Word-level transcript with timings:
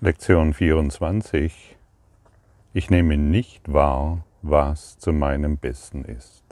Lektion 0.00 0.54
24. 0.54 1.76
Ich 2.72 2.88
nehme 2.88 3.16
nicht 3.18 3.72
wahr, 3.72 4.22
was 4.42 4.96
zu 4.96 5.12
meinem 5.12 5.56
Besten 5.56 6.04
ist. 6.04 6.44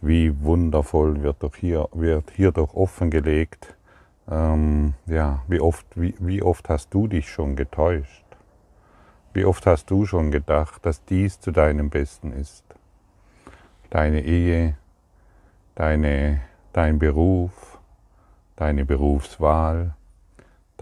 Wie 0.00 0.42
wundervoll 0.42 1.22
wird 1.22 1.42
doch 1.42 1.54
hier, 1.54 1.90
wird 1.92 2.30
hier 2.30 2.50
doch 2.50 2.72
offengelegt, 2.72 3.76
ähm, 4.26 4.94
ja, 5.04 5.42
wie 5.48 5.60
oft, 5.60 5.84
wie, 5.94 6.14
wie 6.18 6.42
oft 6.42 6.70
hast 6.70 6.94
du 6.94 7.08
dich 7.08 7.28
schon 7.28 7.56
getäuscht? 7.56 8.24
Wie 9.34 9.44
oft 9.44 9.66
hast 9.66 9.90
du 9.90 10.06
schon 10.06 10.30
gedacht, 10.30 10.86
dass 10.86 11.04
dies 11.04 11.40
zu 11.40 11.50
deinem 11.50 11.90
Besten 11.90 12.32
ist? 12.32 12.64
Deine 13.90 14.24
Ehe, 14.24 14.78
deine, 15.74 16.40
dein 16.72 16.98
Beruf, 16.98 17.78
deine 18.56 18.86
Berufswahl, 18.86 19.94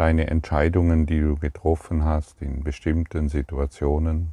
deine 0.01 0.29
Entscheidungen, 0.29 1.05
die 1.05 1.21
du 1.21 1.37
getroffen 1.37 2.07
hast 2.07 2.41
in 2.41 2.65
bestimmten 2.65 3.29
Situationen, 3.29 4.33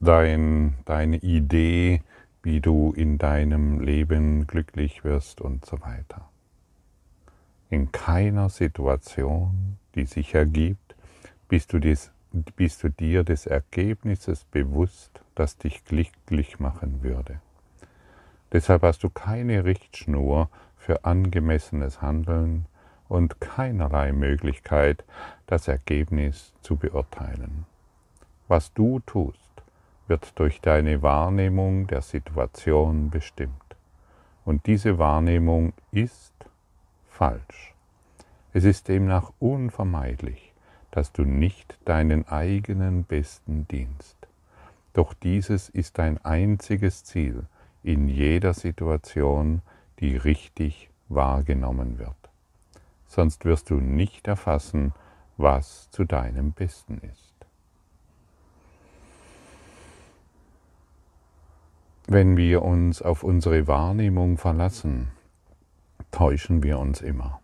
dein, 0.00 0.76
deine 0.86 1.18
Idee, 1.18 2.00
wie 2.42 2.62
du 2.62 2.94
in 2.96 3.18
deinem 3.18 3.80
Leben 3.80 4.46
glücklich 4.46 5.04
wirst 5.04 5.42
und 5.42 5.66
so 5.66 5.78
weiter. 5.82 6.26
In 7.68 7.92
keiner 7.92 8.48
Situation, 8.48 9.76
die 9.94 10.06
sich 10.06 10.34
ergibt, 10.34 10.96
bist 11.46 11.74
du, 11.74 11.78
dies, 11.78 12.10
bist 12.32 12.82
du 12.82 12.88
dir 12.88 13.24
des 13.24 13.44
Ergebnisses 13.44 14.44
bewusst, 14.44 15.20
das 15.34 15.58
dich 15.58 15.84
glücklich 15.84 16.58
machen 16.58 17.02
würde. 17.02 17.42
Deshalb 18.52 18.80
hast 18.84 19.02
du 19.02 19.10
keine 19.10 19.66
Richtschnur 19.66 20.48
für 20.78 21.04
angemessenes 21.04 22.00
Handeln 22.00 22.64
und 23.08 23.40
keinerlei 23.40 24.12
Möglichkeit, 24.12 25.04
das 25.46 25.68
Ergebnis 25.68 26.52
zu 26.62 26.76
beurteilen. 26.76 27.66
Was 28.48 28.72
du 28.72 29.00
tust, 29.00 29.40
wird 30.08 30.38
durch 30.38 30.60
deine 30.60 31.02
Wahrnehmung 31.02 31.86
der 31.86 32.02
Situation 32.02 33.10
bestimmt. 33.10 33.52
Und 34.44 34.66
diese 34.66 34.98
Wahrnehmung 34.98 35.72
ist 35.90 36.34
falsch. 37.08 37.74
Es 38.52 38.64
ist 38.64 38.88
demnach 38.88 39.32
unvermeidlich, 39.38 40.52
dass 40.90 41.12
du 41.12 41.24
nicht 41.24 41.78
deinen 41.84 42.26
eigenen 42.28 43.04
Besten 43.04 43.66
dienst. 43.68 44.16
Doch 44.92 45.12
dieses 45.12 45.68
ist 45.68 45.98
dein 45.98 46.24
einziges 46.24 47.04
Ziel 47.04 47.44
in 47.82 48.08
jeder 48.08 48.54
Situation, 48.54 49.60
die 50.00 50.16
richtig 50.16 50.88
wahrgenommen 51.08 51.98
wird. 51.98 52.25
Sonst 53.06 53.44
wirst 53.44 53.70
du 53.70 53.76
nicht 53.76 54.28
erfassen, 54.28 54.92
was 55.36 55.90
zu 55.90 56.04
deinem 56.04 56.52
Besten 56.52 56.98
ist. 56.98 57.34
Wenn 62.08 62.36
wir 62.36 62.62
uns 62.62 63.02
auf 63.02 63.24
unsere 63.24 63.66
Wahrnehmung 63.66 64.38
verlassen, 64.38 65.08
täuschen 66.12 66.62
wir 66.62 66.78
uns 66.78 67.00
immer. 67.00 67.40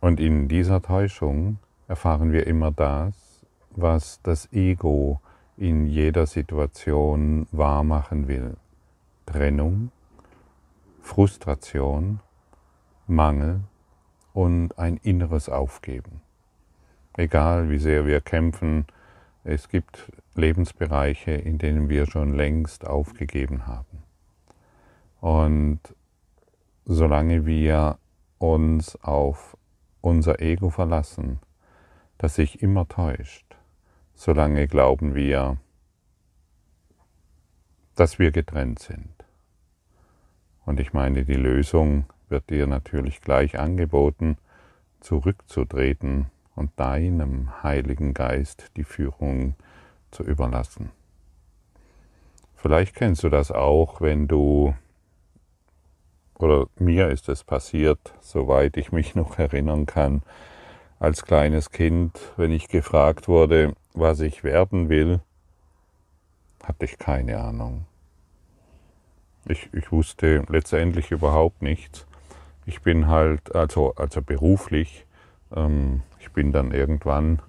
Und 0.00 0.18
in 0.18 0.48
dieser 0.48 0.80
Täuschung 0.80 1.58
erfahren 1.88 2.32
wir 2.32 2.46
immer 2.46 2.70
das, 2.70 3.44
was 3.70 4.20
das 4.22 4.50
Ego 4.52 5.20
in 5.56 5.86
jeder 5.86 6.26
Situation 6.26 7.46
wahrmachen 7.52 8.26
will. 8.26 8.56
Trennung, 9.26 9.92
Frustration, 11.00 12.20
Mangel 13.06 13.60
und 14.32 14.78
ein 14.78 14.96
inneres 14.98 15.48
Aufgeben. 15.48 16.20
Egal 17.16 17.70
wie 17.70 17.78
sehr 17.78 18.06
wir 18.06 18.20
kämpfen, 18.20 18.86
es 19.42 19.68
gibt 19.68 20.12
Lebensbereiche, 20.34 21.32
in 21.32 21.58
denen 21.58 21.88
wir 21.88 22.06
schon 22.06 22.34
längst 22.34 22.86
aufgegeben 22.86 23.66
haben. 23.66 24.04
Und 25.20 25.80
solange 26.84 27.46
wir 27.46 27.98
uns 28.38 28.96
auf 29.02 29.56
unser 30.00 30.40
Ego 30.40 30.70
verlassen, 30.70 31.40
das 32.18 32.36
sich 32.36 32.62
immer 32.62 32.86
täuscht, 32.88 33.56
solange 34.14 34.68
glauben 34.68 35.14
wir, 35.14 35.56
dass 37.96 38.18
wir 38.18 38.30
getrennt 38.30 38.78
sind. 38.78 39.19
Und 40.66 40.80
ich 40.80 40.92
meine, 40.92 41.24
die 41.24 41.34
Lösung 41.34 42.04
wird 42.28 42.50
dir 42.50 42.66
natürlich 42.66 43.20
gleich 43.20 43.58
angeboten, 43.58 44.36
zurückzutreten 45.00 46.26
und 46.54 46.70
deinem 46.78 47.62
Heiligen 47.62 48.14
Geist 48.14 48.70
die 48.76 48.84
Führung 48.84 49.54
zu 50.10 50.22
überlassen. 50.22 50.90
Vielleicht 52.54 52.94
kennst 52.94 53.24
du 53.24 53.30
das 53.30 53.50
auch, 53.50 54.00
wenn 54.02 54.28
du, 54.28 54.74
oder 56.38 56.66
mir 56.78 57.08
ist 57.08 57.28
es 57.30 57.42
passiert, 57.42 58.14
soweit 58.20 58.76
ich 58.76 58.92
mich 58.92 59.14
noch 59.14 59.38
erinnern 59.38 59.86
kann, 59.86 60.22
als 60.98 61.24
kleines 61.24 61.70
Kind, 61.70 62.20
wenn 62.36 62.52
ich 62.52 62.68
gefragt 62.68 63.28
wurde, 63.28 63.74
was 63.94 64.20
ich 64.20 64.44
werden 64.44 64.90
will, 64.90 65.20
hatte 66.62 66.84
ich 66.84 66.98
keine 66.98 67.40
Ahnung. 67.40 67.86
Ich, 69.46 69.68
ich 69.72 69.90
wusste 69.90 70.44
letztendlich 70.48 71.10
überhaupt 71.10 71.62
nichts. 71.62 72.06
Ich 72.66 72.82
bin 72.82 73.08
halt, 73.08 73.54
also, 73.54 73.94
also 73.96 74.22
beruflich, 74.22 75.06
ähm, 75.54 76.02
ich 76.20 76.30
bin 76.30 76.52
dann 76.52 76.72
irgendwann 76.72 77.40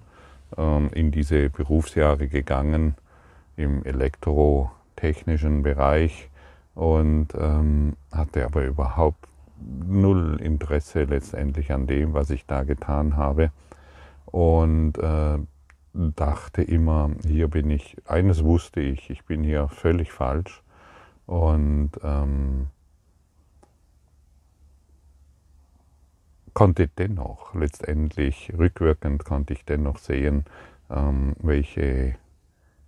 ähm, 0.56 0.90
in 0.94 1.10
diese 1.10 1.50
Berufsjahre 1.50 2.28
gegangen 2.28 2.94
im 3.56 3.84
elektrotechnischen 3.84 5.62
Bereich 5.62 6.30
und 6.74 7.28
ähm, 7.38 7.96
hatte 8.10 8.46
aber 8.46 8.64
überhaupt 8.64 9.28
null 9.60 10.40
Interesse 10.40 11.04
letztendlich 11.04 11.72
an 11.72 11.86
dem, 11.86 12.14
was 12.14 12.30
ich 12.30 12.46
da 12.46 12.64
getan 12.64 13.16
habe 13.16 13.52
und 14.26 14.98
äh, 14.98 15.38
dachte 15.92 16.62
immer, 16.62 17.10
hier 17.26 17.48
bin 17.48 17.70
ich, 17.70 17.96
eines 18.06 18.42
wusste 18.42 18.80
ich, 18.80 19.10
ich 19.10 19.24
bin 19.24 19.44
hier 19.44 19.68
völlig 19.68 20.10
falsch 20.10 20.61
und 21.32 21.92
ähm, 22.02 22.68
konnte 26.52 26.88
dennoch 26.88 27.54
letztendlich, 27.54 28.52
rückwirkend 28.58 29.24
konnte 29.24 29.54
ich 29.54 29.64
dennoch 29.64 29.96
sehen, 29.96 30.44
ähm, 30.90 31.34
welche 31.38 32.16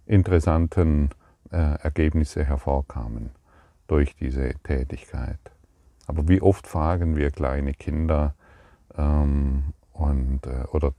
interessanten 0.04 1.08
äh, 1.50 1.78
Ergebnisse 1.82 2.44
hervorkamen 2.44 3.30
durch 3.86 4.14
diese 4.14 4.52
Tätigkeit. 4.62 5.40
Aber 6.06 6.28
wie 6.28 6.42
oft 6.42 6.66
fragen 6.66 7.16
wir 7.16 7.30
kleine 7.30 7.72
Kinder 7.72 8.34
ähm, 8.94 9.72
und, 9.94 10.46
äh, 10.46 10.64
oder 10.70 10.92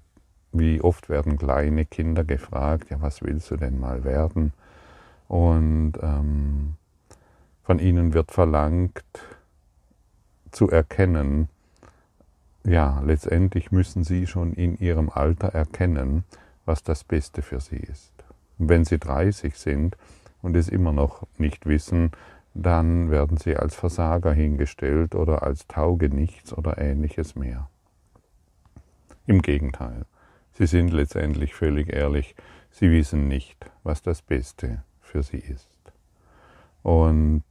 wie 0.51 0.81
oft 0.81 1.09
werden 1.09 1.37
kleine 1.37 1.85
Kinder 1.85 2.23
gefragt, 2.23 2.89
ja, 2.89 2.99
was 3.03 3.21
willst 3.21 3.51
du 3.51 3.57
denn 3.57 3.79
mal 3.79 4.03
werden? 4.03 4.51
Und 5.27 5.93
ähm, 6.01 6.77
von 7.65 7.79
ihnen 7.79 8.13
wird 8.13 8.31
verlangt 8.31 9.03
zu 10.51 10.69
erkennen, 10.69 11.49
ja, 12.63 13.01
letztendlich 13.03 13.71
müssen 13.71 14.03
sie 14.03 14.27
schon 14.27 14.53
in 14.53 14.77
ihrem 14.77 15.09
Alter 15.09 15.49
erkennen, 15.49 16.23
was 16.65 16.83
das 16.83 17.03
Beste 17.03 17.41
für 17.41 17.59
sie 17.59 17.77
ist. 17.77 18.13
Und 18.57 18.69
wenn 18.69 18.85
sie 18.85 18.99
30 18.99 19.55
sind 19.55 19.97
und 20.41 20.55
es 20.55 20.69
immer 20.69 20.91
noch 20.91 21.27
nicht 21.37 21.65
wissen, 21.65 22.11
dann 22.53 23.09
werden 23.09 23.37
sie 23.37 23.57
als 23.57 23.75
Versager 23.75 24.31
hingestellt 24.31 25.15
oder 25.15 25.43
als 25.43 25.67
Taugenichts 25.67 26.53
oder 26.53 26.77
ähnliches 26.77 27.35
mehr. 27.35 27.69
Im 29.25 29.41
Gegenteil, 29.41 30.05
sie 30.53 30.67
sind 30.67 30.93
letztendlich 30.93 31.55
völlig 31.55 31.91
ehrlich, 31.91 32.35
sie 32.71 32.91
wissen 32.91 33.27
nicht, 33.27 33.71
was 33.83 34.03
das 34.03 34.21
Beste 34.21 34.83
für 35.01 35.23
sie 35.23 35.39
ist. 35.39 35.74
Und 36.85 37.43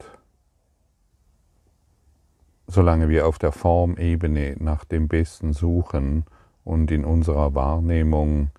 solange 2.68 3.08
wir 3.08 3.26
auf 3.26 3.40
der 3.40 3.50
Formebene 3.50 4.54
nach 4.60 4.84
dem 4.84 5.08
Besten 5.08 5.52
suchen 5.52 6.24
und 6.62 6.92
in 6.92 7.04
unserer 7.04 7.52
Wahrnehmung 7.52 8.52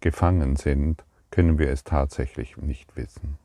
gefangen 0.00 0.56
sind, 0.56 1.02
können 1.30 1.58
wir 1.58 1.70
es 1.70 1.84
tatsächlich 1.84 2.58
nicht 2.58 2.94
wissen. 2.94 3.38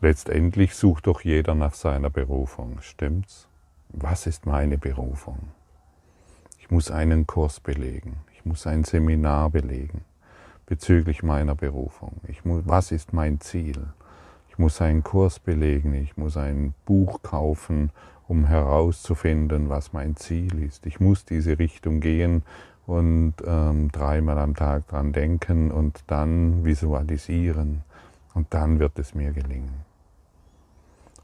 Letztendlich 0.00 0.76
sucht 0.76 1.08
doch 1.08 1.22
jeder 1.22 1.56
nach 1.56 1.74
seiner 1.74 2.10
Berufung, 2.10 2.80
stimmt's? 2.82 3.48
Was 3.88 4.28
ist 4.28 4.46
meine 4.46 4.78
Berufung? 4.78 5.48
Ich 6.60 6.70
muss 6.70 6.92
einen 6.92 7.26
Kurs 7.26 7.58
belegen, 7.58 8.18
ich 8.32 8.44
muss 8.44 8.64
ein 8.68 8.84
Seminar 8.84 9.50
belegen 9.50 10.04
bezüglich 10.66 11.22
meiner 11.22 11.54
Berufung. 11.54 12.20
Ich 12.28 12.44
muss, 12.44 12.62
was 12.66 12.92
ist 12.92 13.12
mein 13.12 13.40
Ziel? 13.40 13.86
Ich 14.48 14.58
muss 14.58 14.80
einen 14.80 15.02
Kurs 15.02 15.38
belegen, 15.38 15.94
ich 15.94 16.16
muss 16.16 16.36
ein 16.36 16.74
Buch 16.84 17.22
kaufen, 17.22 17.90
um 18.28 18.46
herauszufinden, 18.46 19.68
was 19.68 19.92
mein 19.92 20.16
Ziel 20.16 20.62
ist. 20.62 20.86
Ich 20.86 20.98
muss 20.98 21.24
diese 21.24 21.58
Richtung 21.58 22.00
gehen 22.00 22.42
und 22.86 23.34
ähm, 23.44 23.90
dreimal 23.92 24.38
am 24.38 24.54
Tag 24.54 24.88
dran 24.88 25.12
denken 25.12 25.70
und 25.70 26.04
dann 26.06 26.64
visualisieren 26.64 27.82
und 28.34 28.52
dann 28.54 28.78
wird 28.78 28.98
es 28.98 29.14
mir 29.14 29.32
gelingen. 29.32 29.84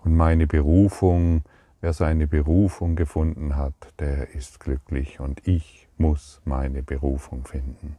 Und 0.05 0.17
meine 0.17 0.47
Berufung, 0.47 1.43
wer 1.81 1.93
seine 1.93 2.27
Berufung 2.27 2.97
gefunden 2.97 3.57
hat, 3.57 3.75
der 3.99 4.35
ist 4.35 4.61
glücklich 4.61 5.21
und 5.21 5.47
ich 5.47 5.89
muss 5.97 6.41
meine 6.45 6.83
Berufung 6.83 7.45
finden. 7.45 7.97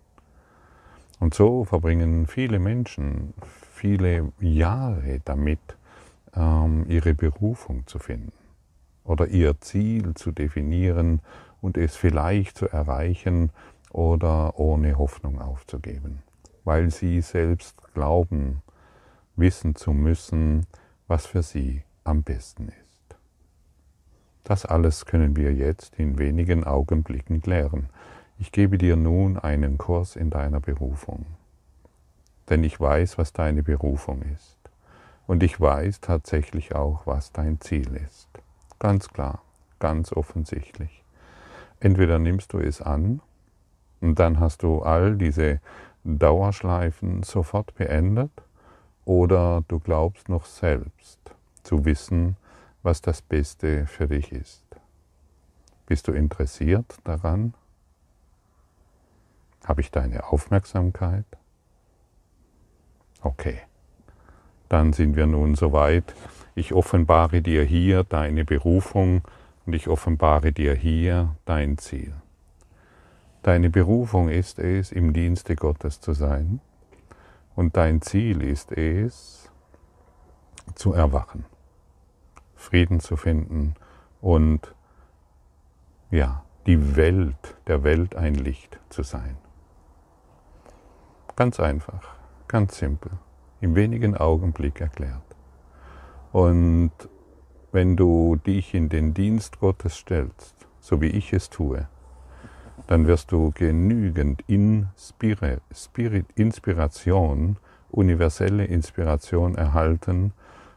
Und 1.20 1.34
so 1.34 1.64
verbringen 1.64 2.28
viele 2.28 2.60
Menschen 2.60 3.34
viele 3.72 4.32
Jahre 4.40 5.20
damit, 5.24 5.60
ähm, 6.36 6.86
ihre 6.88 7.14
Berufung 7.14 7.86
zu 7.88 8.00
finden 8.00 8.32
oder 9.04 9.28
ihr 9.28 9.60
Ziel 9.62 10.14
zu 10.14 10.32
definieren 10.32 11.22
und 11.62 11.78
es 11.78 11.96
vielleicht 11.96 12.58
zu 12.58 12.68
erreichen 12.68 13.52
oder 13.92 14.60
ohne 14.60 14.98
Hoffnung 14.98 15.40
aufzugeben, 15.40 16.24
weil 16.64 16.92
sie 16.92 17.22
selbst 17.22 17.94
glauben, 17.94 18.62
wissen 19.36 19.76
zu 19.76 19.92
müssen, 19.92 20.66
was 21.08 21.26
für 21.26 21.44
sie 21.44 21.84
am 22.04 22.24
besten 22.24 22.70
ist. 22.70 23.18
Das 24.44 24.66
alles 24.66 25.06
können 25.06 25.36
wir 25.36 25.54
jetzt 25.54 25.96
in 25.98 26.18
wenigen 26.18 26.64
Augenblicken 26.64 27.42
klären. 27.42 27.90
Ich 28.40 28.52
gebe 28.52 28.78
dir 28.78 28.96
nun 28.96 29.38
einen 29.38 29.78
Kurs 29.78 30.16
in 30.16 30.30
deiner 30.30 30.60
Berufung, 30.60 31.26
denn 32.50 32.64
ich 32.64 32.80
weiß, 32.80 33.18
was 33.18 33.32
deine 33.32 33.64
Berufung 33.64 34.22
ist. 34.34 34.58
Und 35.28 35.44
ich 35.44 35.60
weiß 35.60 36.02
tatsächlich 36.02 36.76
auch, 36.76 37.06
was 37.06 37.32
dein 37.32 37.62
Ziel 37.62 37.96
ist. 37.96 38.28
Ganz 38.80 39.10
klar, 39.10 39.42
ganz 39.80 40.12
offensichtlich. 40.12 41.04
Entweder 41.80 42.20
nimmst 42.20 42.54
du 42.54 42.60
es 42.60 42.82
an 42.82 43.22
und 44.02 44.20
dann 44.20 44.40
hast 44.40 44.64
du 44.64 44.82
all 44.82 45.16
diese 45.16 45.62
Dauerschleifen 46.04 47.24
sofort 47.24 47.76
beendet 47.76 48.32
oder 49.06 49.64
du 49.68 49.80
glaubst 49.80 50.28
noch 50.28 50.46
selbst 50.46 51.20
zu 51.64 51.86
wissen, 51.86 52.36
was 52.82 53.02
das 53.02 53.22
Beste 53.22 53.86
für 53.88 54.08
dich 54.08 54.32
ist. 54.32 54.64
Bist 55.86 56.08
du 56.08 56.12
interessiert 56.12 56.98
daran? 57.06 57.54
Habe 59.64 59.82
ich 59.82 59.92
deine 59.92 60.26
Aufmerksamkeit? 60.26 61.26
Okay, 63.22 63.60
dann 64.68 64.92
sind 64.92 65.16
wir 65.16 65.26
nun 65.26 65.56
soweit, 65.56 66.14
ich 66.56 66.74
offenbare 66.74 67.42
dir 67.42 67.64
hier 67.64 68.04
deine 68.04 68.44
Berufung 68.44 69.22
und 69.66 69.74
ich 69.74 69.88
offenbare 69.88 70.52
dir 70.52 70.76
hier 70.76 71.36
dein 71.46 71.78
Ziel. 71.78 72.14
Deine 73.42 73.70
Berufung 73.70 74.30
ist 74.30 74.60
es, 74.60 74.92
im 74.92 75.14
Dienste 75.14 75.56
Gottes 75.56 76.02
zu 76.02 76.14
sein 76.14 76.60
und 77.56 77.78
dein 77.78 78.02
Ziel 78.02 78.42
ist 78.42 78.72
es, 78.72 79.50
zu 80.76 80.94
erwachen, 80.94 81.46
Frieden 82.56 83.00
zu 83.00 83.16
finden 83.16 83.76
und 84.22 84.74
ja, 86.10 86.44
die 86.66 86.96
Welt, 86.96 87.56
der 87.68 87.84
Welt 87.84 88.16
ein 88.16 88.36
Licht 88.36 88.80
zu 88.90 89.04
sein. 89.04 89.38
Ganz 91.36 91.60
einfach, 91.60 92.04
ganz 92.48 92.78
simpel, 92.78 93.12
in 93.60 93.74
wenigen 93.74 94.16
Augenblick 94.16 94.80
erklärt. 94.80 95.24
Und 96.32 96.92
wenn 97.72 97.98
du 97.98 98.36
dich 98.36 98.76
in 98.76 98.88
den 98.90 99.16
Dienst 99.16 99.60
Gottes 99.60 99.96
stellst, 99.96 100.54
so 100.80 101.02
wie 101.02 101.08
ich 101.08 101.34
es 101.34 101.50
tue, 101.50 101.88
dann 102.86 103.08
wirst 103.08 103.32
du 103.32 103.52
genügend 103.52 104.44
Inspiration, 106.36 107.58
universelle 107.90 108.66
Inspiration 108.66 109.56
erhalten, 109.56 110.34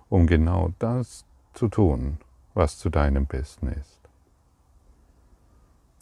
um 0.09 0.27
genau 0.27 0.73
das 0.79 1.27
zu 1.53 1.69
tun, 1.69 2.17
was 2.55 2.79
zu 2.79 2.89
deinem 2.89 3.27
Besten 3.27 3.69
ist. 3.69 4.01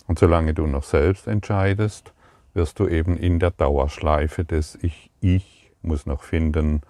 Und 0.07 0.21
solange 0.21 0.55
du 0.55 0.69
noch 0.69 0.85
selbst 0.85 1.27
entscheidest, 1.27 2.14
wirst 2.55 2.79
du 2.81 2.89
eben 2.89 3.17
in 3.17 3.39
der 3.39 3.51
Dauerschleife 3.51 4.45
des 4.45 4.79
Ich, 4.81 5.11
ich 5.21 5.73
muss 5.83 6.07
noch 6.07 6.23
finden, 6.23 6.83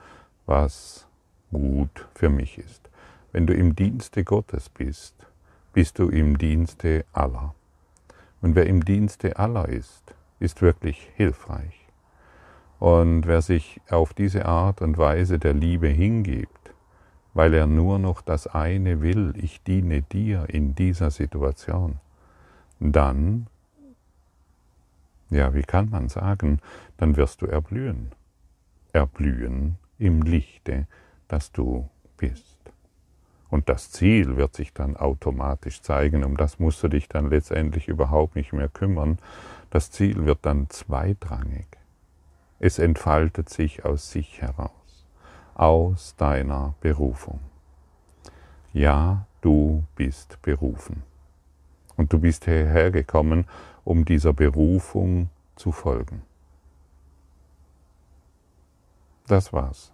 was 0.47 1.07
gut 1.53 2.07
für 2.15 2.29
mich 2.29 2.59
ist. 2.59 2.91
Wenn 3.33 3.47
du 3.47 3.55
im 3.55 3.75
Dienste 3.75 4.25
Gottes 4.25 4.69
bist, 4.69 5.15
bist 5.73 5.99
du 5.99 6.09
im 6.09 6.39
Dienste 6.39 7.05
aller. 7.13 7.55
Und 8.41 8.55
wer 8.55 8.67
im 8.67 8.85
Dienste 8.85 9.39
aller 9.39 9.69
ist, 9.69 10.15
ist 10.39 10.63
wirklich 10.63 11.09
hilfreich. 11.17 11.87
Und 12.79 13.27
wer 13.27 13.41
sich 13.41 13.81
auf 13.89 14.13
diese 14.13 14.47
Art 14.47 14.83
und 14.83 14.99
Weise 14.99 15.39
der 15.39 15.55
Liebe 15.55 15.89
hingibt, 15.89 16.75
weil 17.33 17.55
er 17.55 17.67
nur 17.67 17.99
noch 17.99 18.21
das 18.21 18.47
eine 18.47 19.01
will, 19.01 19.33
ich 19.37 19.63
diene 19.63 20.03
dir 20.03 20.47
in 20.49 20.75
dieser 20.75 21.11
Situation, 21.11 21.99
dann, 22.79 23.47
ja, 25.35 25.55
wie 25.55 25.63
kann 25.63 25.91
man 25.91 26.09
sagen, 26.09 26.61
dann 26.97 27.17
wirst 27.17 27.43
du 27.43 27.47
erblühen. 27.47 28.13
Erblühen 28.93 29.77
im 29.99 30.23
Lichte 30.23 30.87
das 31.29 31.53
du 31.53 31.89
bist. 32.17 32.59
Und 33.51 33.69
das 33.69 33.91
Ziel 33.91 34.37
wird 34.37 34.55
sich 34.55 34.73
dann 34.73 34.97
automatisch 34.97 35.81
zeigen, 35.83 36.25
um 36.25 36.37
das 36.37 36.59
musst 36.59 36.83
du 36.83 36.89
dich 36.89 37.09
dann 37.09 37.31
letztendlich 37.31 37.89
überhaupt 37.89 38.37
nicht 38.37 38.53
mehr 38.53 38.69
kümmern. 38.69 39.19
Das 39.71 39.91
Ziel 39.91 40.25
wird 40.25 40.41
dann 40.43 40.69
zweitrangig. 40.71 41.67
Es 42.59 42.79
entfaltet 42.79 43.49
sich 43.49 43.85
aus 43.85 44.11
sich 44.11 44.41
heraus, 44.41 45.07
aus 45.55 46.17
deiner 46.17 46.75
Berufung. 46.81 47.41
Ja, 48.73 49.27
du 49.41 49.85
bist 49.95 50.41
berufen. 50.43 51.03
Und 51.97 52.13
du 52.13 52.19
bist 52.19 52.45
hierher 52.45 52.91
gekommen, 52.91 53.47
um 53.85 54.05
dieser 54.05 54.33
Berufung 54.33 55.29
zu 55.57 55.73
folgen. 55.73 56.23
Das 59.27 59.53
war's. 59.53 59.93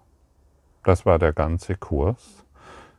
Das 0.82 1.06
war 1.06 1.18
der 1.18 1.32
ganze 1.32 1.76
Kurs 1.76 2.44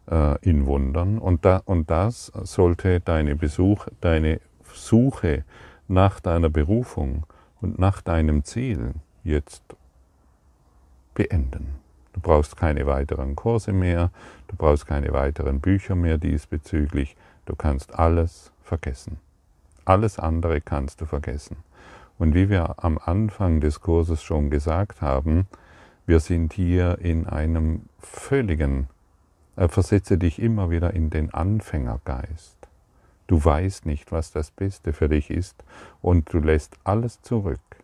äh, 0.09 0.37
in 0.41 0.65
Wundern. 0.65 1.17
Und, 1.17 1.45
da, 1.45 1.61
und 1.65 1.89
das 1.89 2.31
sollte 2.43 2.99
deine, 2.99 3.35
Besuch, 3.35 3.87
deine 3.99 4.39
Suche 4.73 5.43
nach 5.87 6.19
deiner 6.19 6.49
Berufung 6.49 7.25
und 7.59 7.79
nach 7.79 8.01
deinem 8.01 8.43
Ziel 8.43 8.93
jetzt 9.23 9.63
beenden. 11.13 11.75
Du 12.13 12.21
brauchst 12.21 12.57
keine 12.57 12.85
weiteren 12.85 13.35
Kurse 13.35 13.71
mehr, 13.73 14.11
du 14.47 14.55
brauchst 14.55 14.85
keine 14.85 15.13
weiteren 15.13 15.59
Bücher 15.59 15.95
mehr 15.95 16.17
diesbezüglich, 16.17 17.15
du 17.45 17.55
kannst 17.55 17.97
alles 17.97 18.51
vergessen. 18.61 19.17
Alles 19.91 20.19
andere 20.19 20.61
kannst 20.61 21.01
du 21.01 21.05
vergessen. 21.05 21.57
Und 22.17 22.33
wie 22.33 22.49
wir 22.49 22.81
am 22.81 22.97
Anfang 22.97 23.59
des 23.59 23.81
Kurses 23.81 24.23
schon 24.23 24.49
gesagt 24.49 25.01
haben, 25.01 25.47
wir 26.05 26.21
sind 26.21 26.53
hier 26.53 26.99
in 26.99 27.27
einem 27.27 27.89
völligen, 27.99 28.87
äh, 29.57 29.67
versetze 29.67 30.17
dich 30.17 30.41
immer 30.41 30.69
wieder 30.69 30.93
in 30.93 31.09
den 31.09 31.33
Anfängergeist. 31.33 32.55
Du 33.27 33.43
weißt 33.43 33.85
nicht, 33.85 34.13
was 34.13 34.31
das 34.31 34.49
Beste 34.49 34.93
für 34.93 35.09
dich 35.09 35.29
ist 35.29 35.61
und 36.01 36.31
du 36.31 36.39
lässt 36.39 36.77
alles 36.85 37.21
zurück, 37.21 37.83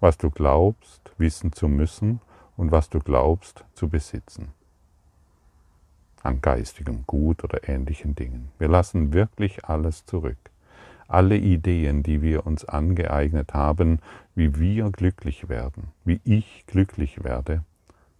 was 0.00 0.16
du 0.16 0.30
glaubst, 0.30 1.12
wissen 1.18 1.52
zu 1.52 1.68
müssen 1.68 2.20
und 2.56 2.72
was 2.72 2.88
du 2.88 3.00
glaubst 3.00 3.66
zu 3.74 3.90
besitzen. 3.90 4.55
An 6.26 6.40
geistigem 6.40 7.04
Gut 7.06 7.44
oder 7.44 7.68
ähnlichen 7.68 8.14
Dingen. 8.14 8.50
Wir 8.58 8.68
lassen 8.68 9.12
wirklich 9.12 9.64
alles 9.64 10.04
zurück 10.04 10.38
alle 11.08 11.36
Ideen, 11.36 12.02
die 12.02 12.22
wir 12.22 12.46
uns 12.46 12.64
angeeignet 12.64 13.54
haben, 13.54 14.00
wie 14.34 14.58
wir 14.58 14.90
glücklich 14.90 15.48
werden, 15.48 15.92
wie 16.04 16.20
ich 16.24 16.64
glücklich 16.66 17.22
werde, 17.24 17.62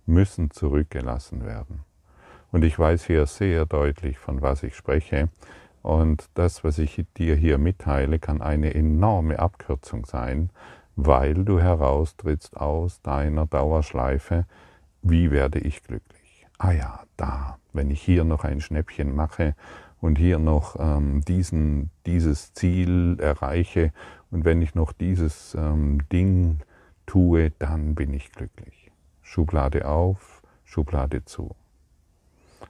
müssen 0.07 0.51
zurückgelassen 0.51 1.45
werden. 1.45 1.81
Und 2.53 2.65
ich 2.65 2.79
weiß 2.79 3.05
hier 3.07 3.27
sehr 3.27 3.67
deutlich, 3.67 4.19
von 4.19 4.41
was 4.41 4.63
ich 4.63 4.77
spreche. 4.77 5.29
Und 5.83 6.29
das, 6.35 6.65
was 6.65 6.79
ich 6.79 7.05
dir 7.17 7.35
hier 7.37 7.59
mitteile, 7.59 8.19
kann 8.19 8.41
eine 8.41 8.75
enorme 8.75 9.39
Abkürzung 9.39 10.07
sein, 10.07 10.51
weil 10.95 11.45
du 11.45 11.61
heraustrittst 11.61 12.57
aus 12.57 13.03
deiner 13.03 13.47
Dauerschleife, 13.47 14.47
wie 15.03 15.31
werde 15.31 15.59
ich 15.59 15.83
glücklich? 15.83 16.47
Ah 16.59 16.73
ja, 16.73 17.01
da, 17.17 17.59
wenn 17.73 17.91
ich 17.91 18.03
hier 18.03 18.25
noch 18.25 18.45
ein 18.45 18.61
Schnäppchen 18.61 19.15
mache 19.15 19.55
und 20.01 20.19
hier 20.19 20.39
noch 20.39 20.77
ähm, 20.79 21.23
diesen, 21.23 21.91
dieses 22.05 22.53
Ziel 22.55 23.19
erreiche 23.21 23.93
und 24.31 24.45
wenn 24.45 24.63
ich 24.63 24.75
noch 24.75 24.93
dieses 24.93 25.55
ähm, 25.55 26.01
Ding 26.13 26.61
tue, 27.07 27.51
dann 27.59 27.95
bin 27.95 28.13
ich 28.13 28.33
glücklich. 28.33 28.91
Schublade 29.23 29.89
auf, 29.89 30.43
Schublade 30.65 31.25
zu. 31.25 31.55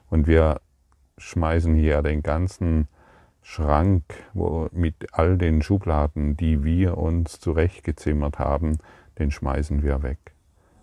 Und 0.09 0.27
wir 0.27 0.61
schmeißen 1.17 1.75
hier 1.75 2.01
den 2.01 2.23
ganzen 2.23 2.87
Schrank 3.41 4.03
wo, 4.33 4.69
mit 4.71 5.13
all 5.13 5.37
den 5.37 5.61
Schubladen, 5.61 6.37
die 6.37 6.63
wir 6.63 6.97
uns 6.97 7.39
zurechtgezimmert 7.39 8.39
haben, 8.39 8.77
den 9.19 9.31
schmeißen 9.31 9.83
wir 9.83 10.03
weg. 10.03 10.19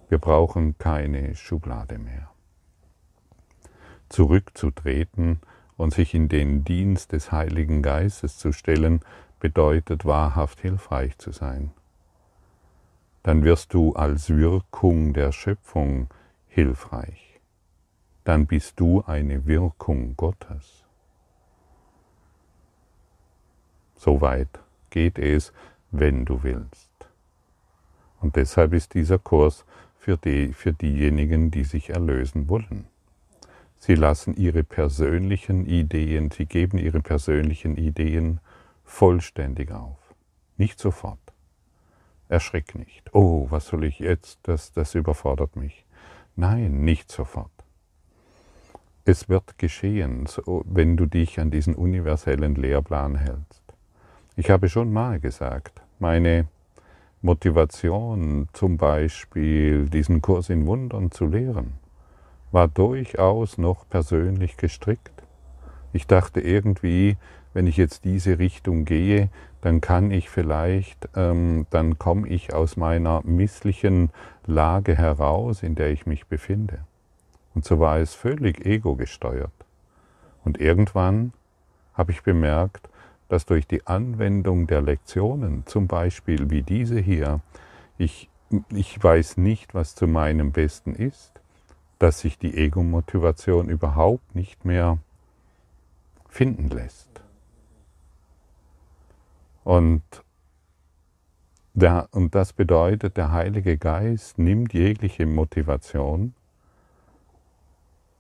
Wir 0.09 0.19
brauchen 0.19 0.77
keine 0.79 1.35
Schublade 1.35 1.99
mehr. 1.99 2.34
Zurückzutreten 4.15 5.41
und 5.77 5.93
sich 5.93 6.15
in 6.15 6.29
den 6.29 6.63
Dienst 6.63 7.11
des 7.11 7.33
Heiligen 7.33 7.83
Geistes 7.83 8.39
zu 8.39 8.53
stellen, 8.53 9.01
bedeutet 9.41 10.05
wahrhaft 10.05 10.61
hilfreich 10.61 11.19
zu 11.19 11.33
sein. 11.33 11.73
Dann 13.25 13.43
wirst 13.43 13.75
du 13.75 13.93
als 13.95 14.31
Wirkung 14.31 15.15
der 15.15 15.33
Schöpfung 15.33 16.07
hilfreich. 16.47 17.41
Dann 18.23 18.47
bist 18.47 18.79
du 18.79 19.03
eine 19.05 19.47
Wirkung 19.47 20.17
Gottes. 20.17 20.85
So 23.97 24.21
weit 24.21 24.61
geht 24.91 25.19
es, 25.19 25.53
wenn 25.91 26.25
du 26.25 26.45
willst. 26.45 26.93
Und 28.21 28.37
deshalb 28.37 28.75
ist 28.75 28.95
dieser 28.95 29.19
Kurs 29.19 29.65
für, 29.99 30.17
die, 30.17 30.53
für 30.53 30.73
diejenigen, 30.73 31.51
die 31.51 31.65
sich 31.65 31.91
erlösen 31.91 32.49
wollen. 32.49 32.87
Sie 33.87 33.97
lassen 33.97 34.35
ihre 34.35 34.65
persönlichen 34.65 35.67
Ideen, 35.67 36.31
sie 36.31 36.47
geben 36.47 36.79
ihre 36.79 37.01
persönlichen 37.01 37.77
Ideen 37.77 38.41
vollständig 38.83 39.73
auf. 39.73 39.99
Nicht 40.57 40.81
sofort. 40.81 41.19
Erschrick 42.31 42.75
nicht. 42.77 43.15
Oh, 43.15 43.47
was 43.51 43.67
soll 43.67 43.85
ich 43.85 43.99
jetzt? 43.99 44.39
Das, 44.45 44.73
das 44.73 44.95
überfordert 44.95 45.57
mich. 45.57 45.85
Nein, 46.35 46.83
nicht 46.83 47.13
sofort. 47.13 47.51
Es 49.05 49.29
wird 49.29 49.59
geschehen, 49.59 50.31
wenn 50.47 50.97
du 50.97 51.05
dich 51.05 51.39
an 51.39 51.51
diesen 51.51 51.75
universellen 51.75 52.55
Lehrplan 52.55 53.17
hältst. 53.17 53.65
Ich 54.35 54.49
habe 54.49 54.71
schon 54.71 54.95
mal 54.95 55.21
gesagt, 55.21 55.83
meine 55.99 56.49
Motivation 57.21 58.49
zum 58.55 58.79
Beispiel, 58.79 59.91
diesen 59.91 60.23
Kurs 60.23 60.49
in 60.49 60.67
Wundern 60.67 61.11
zu 61.11 61.27
lehren, 61.27 61.84
war 62.55 62.69
durchaus 62.69 63.59
noch 63.59 63.85
persönlich 63.89 64.57
gestrickt. 64.57 65.25
Ich 65.93 66.07
dachte 66.07 66.41
irgendwie, 66.41 67.17
wenn 67.53 67.67
ich 67.67 67.77
jetzt 67.77 68.05
diese 68.05 68.39
Richtung 68.39 68.85
gehe, 68.85 69.29
dann 69.61 69.81
kann 69.81 70.13
ich 70.13 70.31
vielleicht, 70.31 71.09
ähm, 71.17 71.67
dann 71.71 71.99
komme 71.99 72.29
ich 72.29 72.55
aus 72.55 72.77
meiner 72.77 73.23
misslichen 73.25 74.11
Lage 74.47 74.97
heraus, 74.97 75.65
in 75.65 75.75
der 75.75 75.91
ich 75.91 76.07
mich 76.07 76.27
befinde. 76.27 76.85
Und 77.57 77.65
so 77.65 77.81
war 77.81 77.99
es 77.99 78.15
völlig 78.15 78.65
ego 78.65 78.95
gesteuert. 78.95 79.51
Und 80.45 80.61
irgendwann 80.61 81.33
habe 81.95 82.13
ich 82.13 82.23
bemerkt, 82.23 82.89
dass 83.29 83.47
durch 83.47 83.67
die 83.67 83.85
Anwendung 83.89 84.69
der 84.69 84.81
Lektionen, 84.81 85.67
zum 85.67 85.89
Beispiel 85.89 86.51
wie 86.51 86.63
diese 86.63 87.01
hier, 87.01 87.41
ich, 87.99 88.31
ich 88.71 89.03
weiß 89.03 89.39
nicht, 89.39 89.75
was 89.75 89.97
zu 89.97 90.07
meinem 90.07 90.53
Besten 90.53 90.95
ist, 90.95 91.41
dass 92.05 92.21
sich 92.21 92.37
die 92.37 92.55
Ego-Motivation 92.55 93.71
überhaupt 93.71 94.35
nicht 94.35 94.67
mehr 94.67 94.99
finden 96.29 96.69
lässt. 96.69 97.09
Und, 99.65 100.03
der, 101.73 102.11
und 102.11 102.35
das 102.35 102.53
bedeutet, 102.53 103.17
der 103.17 103.33
Heilige 103.33 103.79
Geist 103.79 104.37
nimmt 104.37 104.75
jegliche 104.75 105.25
Motivation 105.25 106.35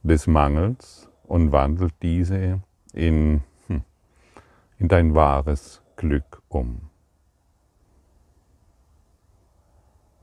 des 0.02 0.26
Mangels 0.26 1.10
und 1.24 1.52
wandelt 1.52 1.92
diese 2.00 2.62
in, 2.94 3.42
hm, 3.66 3.82
in 4.78 4.88
dein 4.88 5.14
wahres 5.14 5.82
Glück 5.96 6.40
um. 6.48 6.88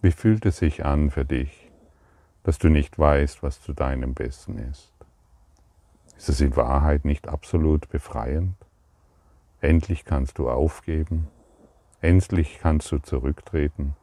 Wie 0.01 0.11
fühlt 0.11 0.47
es 0.47 0.57
sich 0.57 0.83
an 0.83 1.11
für 1.11 1.25
dich, 1.25 1.70
dass 2.43 2.57
du 2.57 2.69
nicht 2.69 2.97
weißt, 2.97 3.43
was 3.43 3.61
zu 3.61 3.73
deinem 3.73 4.13
Besten 4.13 4.57
ist? 4.57 4.91
Ist 6.17 6.29
es 6.29 6.41
in 6.41 6.55
Wahrheit 6.55 7.05
nicht 7.05 7.27
absolut 7.27 7.89
befreiend? 7.89 8.55
Endlich 9.59 10.05
kannst 10.05 10.37
du 10.37 10.49
aufgeben. 10.49 11.27
Endlich 12.01 12.59
kannst 12.59 12.91
du 12.91 12.97
zurücktreten. 12.97 13.95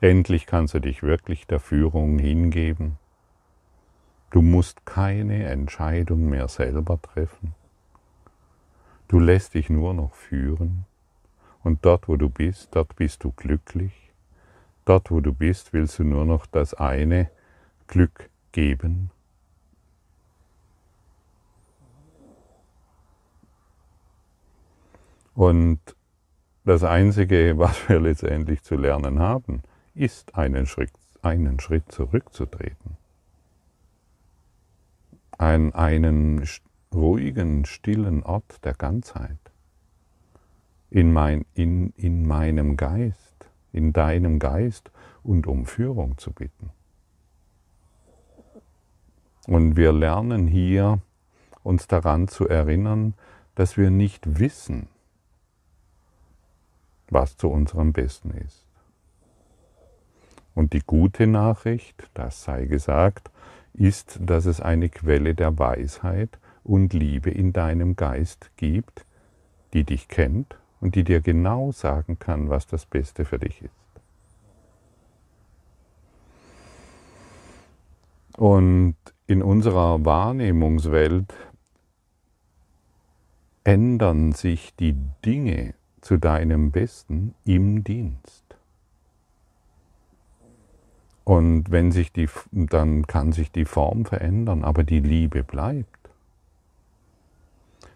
Endlich 0.00 0.46
kannst 0.46 0.74
du 0.74 0.80
dich 0.80 1.02
wirklich 1.02 1.46
der 1.46 1.60
Führung 1.60 2.18
hingeben. 2.18 2.98
Du 4.30 4.42
musst 4.42 4.84
keine 4.84 5.44
Entscheidung 5.44 6.28
mehr 6.28 6.48
selber 6.48 7.00
treffen. 7.00 7.54
Du 9.08 9.18
lässt 9.18 9.54
dich 9.54 9.70
nur 9.70 9.94
noch 9.94 10.14
führen. 10.14 10.86
Und 11.62 11.84
dort, 11.84 12.08
wo 12.08 12.16
du 12.16 12.28
bist, 12.28 12.74
dort 12.74 12.96
bist 12.96 13.24
du 13.24 13.32
glücklich. 13.32 14.03
Dort, 14.84 15.10
wo 15.10 15.20
du 15.20 15.32
bist, 15.32 15.72
willst 15.72 15.98
du 15.98 16.04
nur 16.04 16.24
noch 16.24 16.46
das 16.46 16.74
eine 16.74 17.30
Glück 17.86 18.30
geben 18.52 19.10
Und 25.34 25.80
das 26.64 26.84
Einzige, 26.84 27.54
was 27.58 27.88
wir 27.88 28.00
letztendlich 28.00 28.62
zu 28.62 28.76
lernen 28.76 29.18
haben, 29.18 29.62
ist 29.94 30.34
einen 30.36 30.66
Schritt, 30.66 30.92
einen 31.22 31.60
Schritt 31.60 31.90
zurückzutreten. 31.92 32.96
An 35.36 35.74
einen 35.74 36.46
ruhigen, 36.92 37.64
stillen 37.64 38.22
Ort 38.22 38.64
der 38.64 38.74
Ganzheit. 38.74 39.38
In, 40.90 41.12
mein, 41.12 41.44
in, 41.54 41.90
in 41.96 42.24
meinem 42.24 42.76
Geist, 42.76 43.23
in 43.74 43.92
deinem 43.92 44.38
Geist 44.38 44.90
und 45.22 45.46
um 45.46 45.66
Führung 45.66 46.16
zu 46.18 46.32
bitten. 46.32 46.70
Und 49.46 49.76
wir 49.76 49.92
lernen 49.92 50.46
hier, 50.46 51.00
uns 51.62 51.86
daran 51.86 52.28
zu 52.28 52.48
erinnern, 52.48 53.14
dass 53.54 53.76
wir 53.76 53.90
nicht 53.90 54.38
wissen, 54.38 54.88
was 57.08 57.36
zu 57.36 57.48
unserem 57.48 57.92
Besten 57.92 58.30
ist. 58.30 58.66
Und 60.54 60.72
die 60.72 60.82
gute 60.86 61.26
Nachricht, 61.26 62.08
das 62.14 62.44
sei 62.44 62.66
gesagt, 62.66 63.30
ist, 63.72 64.18
dass 64.20 64.46
es 64.46 64.60
eine 64.60 64.88
Quelle 64.88 65.34
der 65.34 65.58
Weisheit 65.58 66.38
und 66.62 66.92
Liebe 66.92 67.30
in 67.30 67.52
deinem 67.52 67.96
Geist 67.96 68.50
gibt, 68.56 69.04
die 69.72 69.84
dich 69.84 70.08
kennt 70.08 70.56
und 70.84 70.94
die 70.96 71.02
dir 71.02 71.22
genau 71.22 71.72
sagen 71.72 72.18
kann, 72.18 72.50
was 72.50 72.66
das 72.66 72.84
Beste 72.84 73.24
für 73.24 73.38
dich 73.38 73.62
ist. 73.62 73.72
Und 78.36 78.96
in 79.26 79.42
unserer 79.42 80.04
Wahrnehmungswelt 80.04 81.32
ändern 83.64 84.32
sich 84.32 84.76
die 84.76 84.94
Dinge 85.24 85.72
zu 86.02 86.18
deinem 86.18 86.70
Besten 86.70 87.34
im 87.46 87.82
Dienst. 87.82 88.44
Und 91.24 91.70
wenn 91.70 91.92
sich 91.92 92.12
die, 92.12 92.28
dann 92.52 93.06
kann 93.06 93.32
sich 93.32 93.50
die 93.50 93.64
Form 93.64 94.04
verändern, 94.04 94.62
aber 94.64 94.84
die 94.84 95.00
Liebe 95.00 95.42
bleibt. 95.42 95.93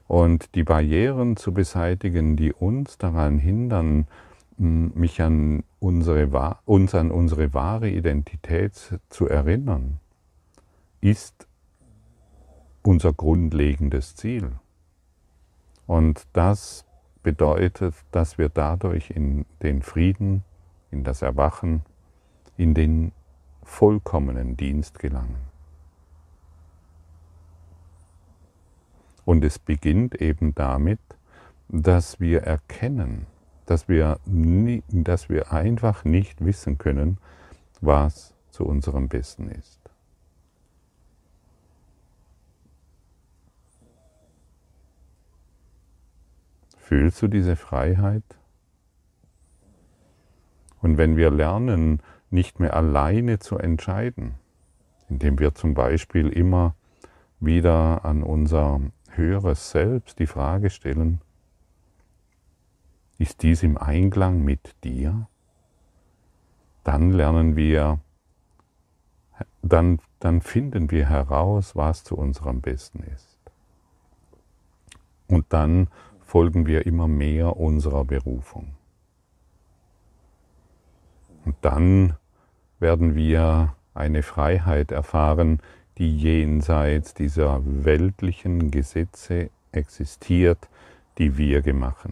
Und 0.09 0.55
die 0.55 0.65
Barrieren 0.65 1.37
zu 1.37 1.53
beseitigen, 1.53 2.35
die 2.35 2.53
uns 2.53 2.97
daran 2.97 3.39
hindern, 3.39 4.09
mich 4.57 5.23
an 5.23 5.63
unsere, 5.79 6.57
uns 6.65 6.95
an 6.95 7.11
unsere 7.11 7.55
wahre 7.55 7.91
Identität 7.91 8.99
zu 9.11 9.29
erinnern, 9.29 10.01
ist 11.01 11.47
unser 12.83 13.13
grundlegendes 13.13 14.17
Ziel. 14.17 14.53
Und 15.87 16.27
das 16.33 16.87
bedeutet, 17.23 17.95
dass 18.11 18.39
wir 18.39 18.49
dadurch 18.49 19.11
in 19.11 19.45
den 19.63 19.83
Frieden, 19.83 20.43
in 20.91 21.05
das 21.05 21.23
Erwachen, 21.23 21.83
in 22.57 22.73
den 22.73 23.13
vollkommenen 23.63 24.57
Dienst 24.57 24.99
gelangen. 24.99 25.37
Und 29.29 29.45
es 29.45 29.59
beginnt 29.59 30.23
eben 30.23 30.55
damit, 30.55 31.01
dass 31.69 32.19
wir 32.19 32.45
erkennen, 32.45 33.27
dass 33.67 33.87
wir, 33.87 34.21
nie, 34.25 34.83
dass 34.89 35.29
wir 35.29 35.53
einfach 35.53 36.03
nicht 36.07 36.43
wissen 36.43 36.79
können, 36.79 37.19
was 37.83 38.33
zu 38.49 38.65
unserem 38.65 39.09
Besten 39.09 39.51
ist. 39.51 39.81
Fühlst 46.79 47.21
du 47.21 47.29
diese 47.29 47.57
Freiheit? 47.57 48.25
Und 50.81 50.97
wenn 50.97 51.19
wir 51.19 51.31
lernen, 51.31 52.03
nicht 52.31 52.61
mehr 52.61 52.75
alleine 52.75 53.41
zu 53.41 53.59
entscheiden, 53.59 54.37
indem 55.11 55.39
wir 55.39 55.55
zum 55.55 55.75
Beispiel 55.75 56.31
immer 56.31 56.75
wieder 57.41 58.07
an 58.07 58.23
unser 58.23 58.81
höheres 59.19 59.71
Selbst 59.71 60.19
die 60.19 60.27
Frage 60.27 60.71
stellen, 60.71 61.21
ist 63.19 63.43
dies 63.43 63.63
im 63.63 63.77
Einklang 63.77 64.43
mit 64.43 64.75
dir? 64.85 65.29
Dann 66.85 67.11
lernen 67.11 67.57
wir, 67.57 68.01
dann, 69.61 70.01
dann 70.21 70.41
finden 70.41 70.91
wir 70.91 71.09
heraus, 71.09 71.77
was 71.77 72.05
zu 72.05 72.17
unserem 72.17 72.63
Besten 72.63 73.03
ist. 73.03 73.39
Und 75.27 75.53
dann 75.53 75.89
folgen 76.21 76.67
wir 76.67 76.87
immer 76.87 77.09
mehr 77.09 77.57
unserer 77.57 78.05
Berufung. 78.05 78.75
Und 81.45 81.57
dann 81.63 82.17
werden 82.79 83.15
wir 83.15 83.75
eine 83.95 84.23
Freiheit 84.23 84.93
erfahren, 84.93 85.61
die 85.99 86.17
jenseits 86.17 87.13
dieser 87.13 87.61
weltlichen 87.65 88.71
Gesetze 88.71 89.51
existiert, 89.73 90.69
die 91.19 91.37
wir 91.37 91.63
gemacht. 91.63 92.09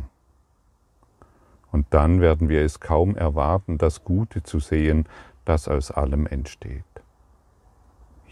Und 1.70 1.86
dann 1.90 2.20
werden 2.20 2.48
wir 2.48 2.62
es 2.62 2.80
kaum 2.80 3.16
erwarten, 3.16 3.78
das 3.78 4.02
Gute 4.02 4.42
zu 4.42 4.58
sehen, 4.58 5.08
das 5.44 5.68
aus 5.68 5.90
allem 5.90 6.26
entsteht. 6.26 6.84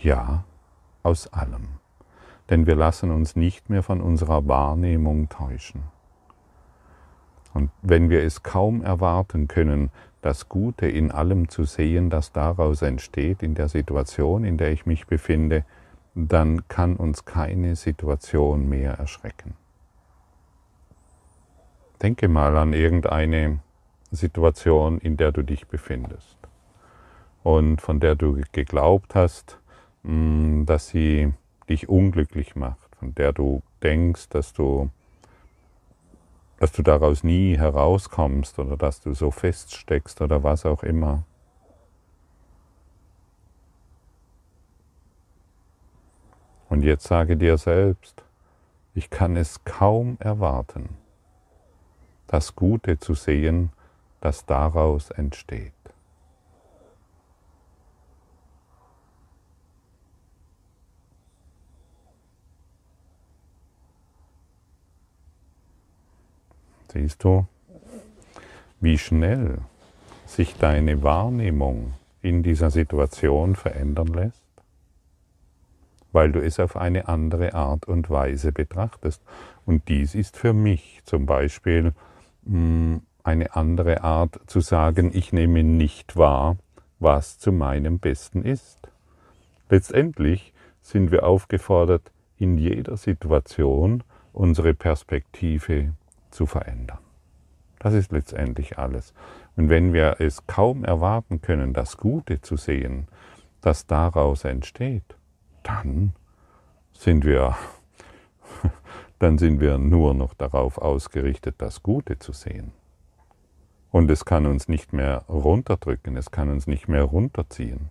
Ja, 0.00 0.44
aus 1.02 1.32
allem. 1.32 1.68
Denn 2.50 2.66
wir 2.66 2.74
lassen 2.74 3.10
uns 3.10 3.36
nicht 3.36 3.70
mehr 3.70 3.82
von 3.82 4.00
unserer 4.00 4.46
Wahrnehmung 4.48 5.28
täuschen. 5.28 5.84
Und 7.52 7.70
wenn 7.82 8.10
wir 8.10 8.24
es 8.24 8.42
kaum 8.42 8.82
erwarten 8.82 9.46
können, 9.46 9.90
das 10.24 10.48
Gute 10.48 10.86
in 10.86 11.10
allem 11.10 11.50
zu 11.50 11.64
sehen, 11.64 12.08
das 12.08 12.32
daraus 12.32 12.80
entsteht, 12.80 13.42
in 13.42 13.54
der 13.54 13.68
Situation, 13.68 14.44
in 14.44 14.56
der 14.56 14.72
ich 14.72 14.86
mich 14.86 15.06
befinde, 15.06 15.66
dann 16.14 16.66
kann 16.68 16.96
uns 16.96 17.26
keine 17.26 17.76
Situation 17.76 18.66
mehr 18.66 18.94
erschrecken. 18.94 19.54
Denke 22.00 22.28
mal 22.28 22.56
an 22.56 22.72
irgendeine 22.72 23.58
Situation, 24.12 24.98
in 24.98 25.18
der 25.18 25.30
du 25.30 25.42
dich 25.42 25.66
befindest 25.66 26.38
und 27.42 27.82
von 27.82 28.00
der 28.00 28.14
du 28.14 28.40
geglaubt 28.52 29.14
hast, 29.14 29.58
mm, 30.04 30.64
dass 30.64 30.88
sie 30.88 31.34
dich 31.68 31.90
unglücklich 31.90 32.56
macht, 32.56 32.96
von 32.96 33.14
der 33.14 33.34
du 33.34 33.62
denkst, 33.82 34.30
dass 34.30 34.54
du 34.54 34.88
dass 36.64 36.72
du 36.72 36.82
daraus 36.82 37.22
nie 37.22 37.58
herauskommst 37.58 38.58
oder 38.58 38.78
dass 38.78 39.02
du 39.02 39.12
so 39.12 39.30
feststeckst 39.30 40.22
oder 40.22 40.42
was 40.42 40.64
auch 40.64 40.82
immer. 40.82 41.24
Und 46.70 46.80
jetzt 46.82 47.06
sage 47.06 47.36
dir 47.36 47.58
selbst, 47.58 48.24
ich 48.94 49.10
kann 49.10 49.36
es 49.36 49.62
kaum 49.64 50.16
erwarten, 50.20 50.96
das 52.28 52.56
Gute 52.56 52.98
zu 52.98 53.12
sehen, 53.12 53.70
das 54.22 54.46
daraus 54.46 55.10
entsteht. 55.10 55.74
Siehst 66.94 67.24
du, 67.24 67.44
wie 68.80 68.98
schnell 68.98 69.58
sich 70.26 70.56
deine 70.56 71.02
Wahrnehmung 71.02 71.94
in 72.22 72.44
dieser 72.44 72.70
Situation 72.70 73.56
verändern 73.56 74.06
lässt? 74.06 74.44
Weil 76.12 76.30
du 76.30 76.40
es 76.40 76.60
auf 76.60 76.76
eine 76.76 77.08
andere 77.08 77.54
Art 77.54 77.86
und 77.86 78.10
Weise 78.10 78.52
betrachtest. 78.52 79.20
Und 79.66 79.88
dies 79.88 80.14
ist 80.14 80.36
für 80.36 80.52
mich 80.52 81.00
zum 81.04 81.26
Beispiel 81.26 81.94
hm, 82.46 83.02
eine 83.24 83.56
andere 83.56 84.04
Art 84.04 84.38
zu 84.46 84.60
sagen, 84.60 85.10
ich 85.12 85.32
nehme 85.32 85.64
nicht 85.64 86.14
wahr, 86.14 86.58
was 87.00 87.40
zu 87.40 87.50
meinem 87.50 87.98
Besten 87.98 88.42
ist. 88.42 88.78
Letztendlich 89.68 90.52
sind 90.80 91.10
wir 91.10 91.26
aufgefordert, 91.26 92.12
in 92.38 92.56
jeder 92.56 92.96
Situation 92.96 94.04
unsere 94.32 94.74
Perspektive 94.74 95.94
zu 96.34 96.46
verändern. 96.46 96.98
Das 97.78 97.94
ist 97.94 98.12
letztendlich 98.12 98.78
alles. 98.78 99.14
Und 99.56 99.68
wenn 99.68 99.92
wir 99.92 100.16
es 100.18 100.46
kaum 100.46 100.84
erwarten 100.84 101.40
können, 101.40 101.72
das 101.72 101.96
Gute 101.96 102.40
zu 102.40 102.56
sehen, 102.56 103.08
das 103.60 103.86
daraus 103.86 104.44
entsteht, 104.44 105.16
dann 105.62 106.12
sind 106.92 107.24
wir, 107.24 107.56
dann 109.18 109.38
sind 109.38 109.60
wir 109.60 109.78
nur 109.78 110.14
noch 110.14 110.34
darauf 110.34 110.78
ausgerichtet, 110.78 111.56
das 111.58 111.82
Gute 111.82 112.18
zu 112.18 112.32
sehen. 112.32 112.72
Und 113.90 114.10
es 114.10 114.24
kann 114.24 114.46
uns 114.46 114.66
nicht 114.66 114.92
mehr 114.92 115.24
runterdrücken, 115.28 116.16
es 116.16 116.30
kann 116.30 116.48
uns 116.50 116.66
nicht 116.66 116.88
mehr 116.88 117.04
runterziehen. 117.04 117.90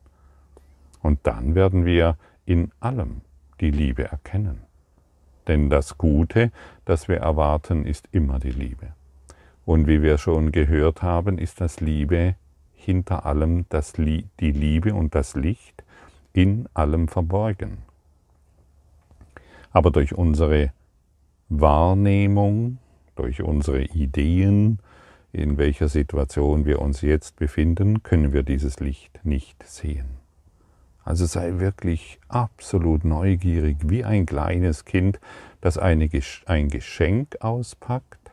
Und 1.01 1.19
dann 1.23 1.55
werden 1.55 1.85
wir 1.85 2.17
in 2.45 2.71
allem 2.79 3.21
die 3.61 3.71
Liebe 3.71 4.03
erkennen. 4.03 4.63
Denn 5.47 5.69
das 5.69 5.97
Gute, 5.97 6.51
das 6.85 7.07
wir 7.07 7.17
erwarten, 7.17 7.85
ist 7.85 8.07
immer 8.11 8.39
die 8.39 8.51
Liebe. 8.51 8.93
Und 9.65 9.87
wie 9.87 10.01
wir 10.01 10.17
schon 10.17 10.51
gehört 10.51 11.01
haben, 11.01 11.37
ist 11.37 11.61
das 11.61 11.79
Liebe 11.79 12.35
hinter 12.73 13.25
allem 13.25 13.65
das 13.69 13.93
die 13.93 14.27
Liebe 14.39 14.93
und 14.93 15.15
das 15.15 15.35
Licht 15.35 15.83
in 16.33 16.67
allem 16.73 17.07
verborgen. 17.07 17.77
Aber 19.71 19.89
durch 19.89 20.13
unsere 20.15 20.71
Wahrnehmung, 21.49 22.77
durch 23.15 23.41
unsere 23.41 23.83
Ideen, 23.83 24.79
in 25.31 25.57
welcher 25.57 25.87
Situation 25.87 26.65
wir 26.65 26.81
uns 26.81 27.01
jetzt 27.01 27.37
befinden, 27.37 28.03
können 28.03 28.33
wir 28.33 28.43
dieses 28.43 28.79
Licht 28.79 29.19
nicht 29.23 29.63
sehen. 29.63 30.22
Also 31.05 31.25
sei 31.25 31.59
wirklich 31.59 32.19
absolut 32.29 33.03
neugierig, 33.03 33.77
wie 33.81 34.05
ein 34.05 34.25
kleines 34.25 34.85
Kind, 34.85 35.19
das 35.59 35.77
eine, 35.77 36.09
ein 36.45 36.69
Geschenk 36.69 37.37
auspackt, 37.41 38.31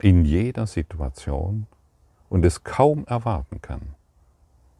in 0.00 0.24
jeder 0.24 0.66
Situation 0.66 1.66
und 2.28 2.44
es 2.44 2.64
kaum 2.64 3.06
erwarten 3.06 3.62
kann, 3.62 3.94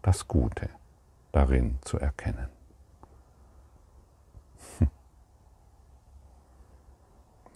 das 0.02 0.26
Gute 0.26 0.68
darin 1.30 1.78
zu 1.82 1.98
erkennen. 1.98 2.48
Hm. 4.78 4.90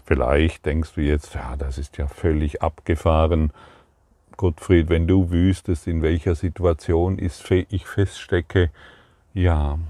Vielleicht 0.04 0.64
denkst 0.66 0.94
du 0.94 1.00
jetzt, 1.00 1.34
ja, 1.34 1.56
das 1.56 1.78
ist 1.78 1.96
ja 1.98 2.06
völlig 2.06 2.62
abgefahren, 2.62 3.52
Gottfried, 4.38 4.88
wenn 4.88 5.08
du 5.08 5.32
wüsstest, 5.32 5.88
in 5.88 6.00
welcher 6.00 6.36
Situation 6.36 7.18
ich 7.18 7.86
feststecke, 7.86 8.70
ja, 9.34 9.80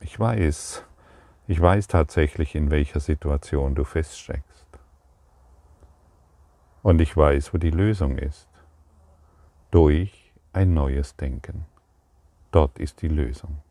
ich 0.00 0.20
weiß, 0.20 0.84
ich 1.48 1.60
weiß 1.60 1.88
tatsächlich, 1.88 2.54
in 2.54 2.70
welcher 2.70 3.00
Situation 3.00 3.74
du 3.74 3.84
feststeckst. 3.84 4.66
Und 6.82 7.00
ich 7.00 7.16
weiß, 7.16 7.54
wo 7.54 7.58
die 7.58 7.70
Lösung 7.70 8.18
ist. 8.18 8.48
Durch 9.70 10.30
ein 10.52 10.74
neues 10.74 11.16
Denken. 11.16 11.64
Dort 12.50 12.78
ist 12.78 13.00
die 13.00 13.08
Lösung. 13.08 13.62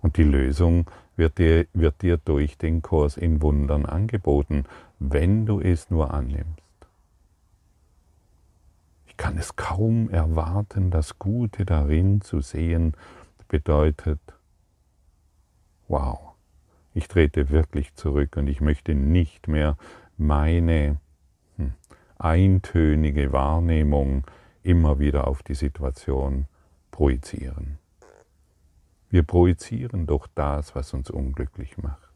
Und 0.00 0.16
die 0.16 0.22
Lösung 0.22 0.88
wird 1.16 1.38
dir, 1.38 1.66
wird 1.72 2.02
dir 2.02 2.18
durch 2.18 2.56
den 2.56 2.82
Kurs 2.82 3.16
in 3.16 3.42
Wundern 3.42 3.84
angeboten, 3.84 4.64
wenn 5.00 5.44
du 5.44 5.60
es 5.60 5.90
nur 5.90 6.14
annimmst 6.14 6.69
kann 9.20 9.36
es 9.36 9.54
kaum 9.54 10.08
erwarten, 10.08 10.90
das 10.90 11.18
Gute 11.18 11.66
darin 11.66 12.22
zu 12.22 12.40
sehen, 12.40 12.94
bedeutet, 13.48 14.18
wow, 15.88 16.32
ich 16.94 17.06
trete 17.06 17.50
wirklich 17.50 17.94
zurück 17.94 18.38
und 18.38 18.46
ich 18.46 18.62
möchte 18.62 18.94
nicht 18.94 19.46
mehr 19.46 19.76
meine 20.16 20.96
hm, 21.58 21.74
eintönige 22.16 23.30
Wahrnehmung 23.30 24.24
immer 24.62 24.98
wieder 24.98 25.26
auf 25.26 25.42
die 25.42 25.54
Situation 25.54 26.46
projizieren. 26.90 27.78
Wir 29.10 29.22
projizieren 29.22 30.06
doch 30.06 30.28
das, 30.34 30.74
was 30.74 30.94
uns 30.94 31.10
unglücklich 31.10 31.76
macht. 31.76 32.14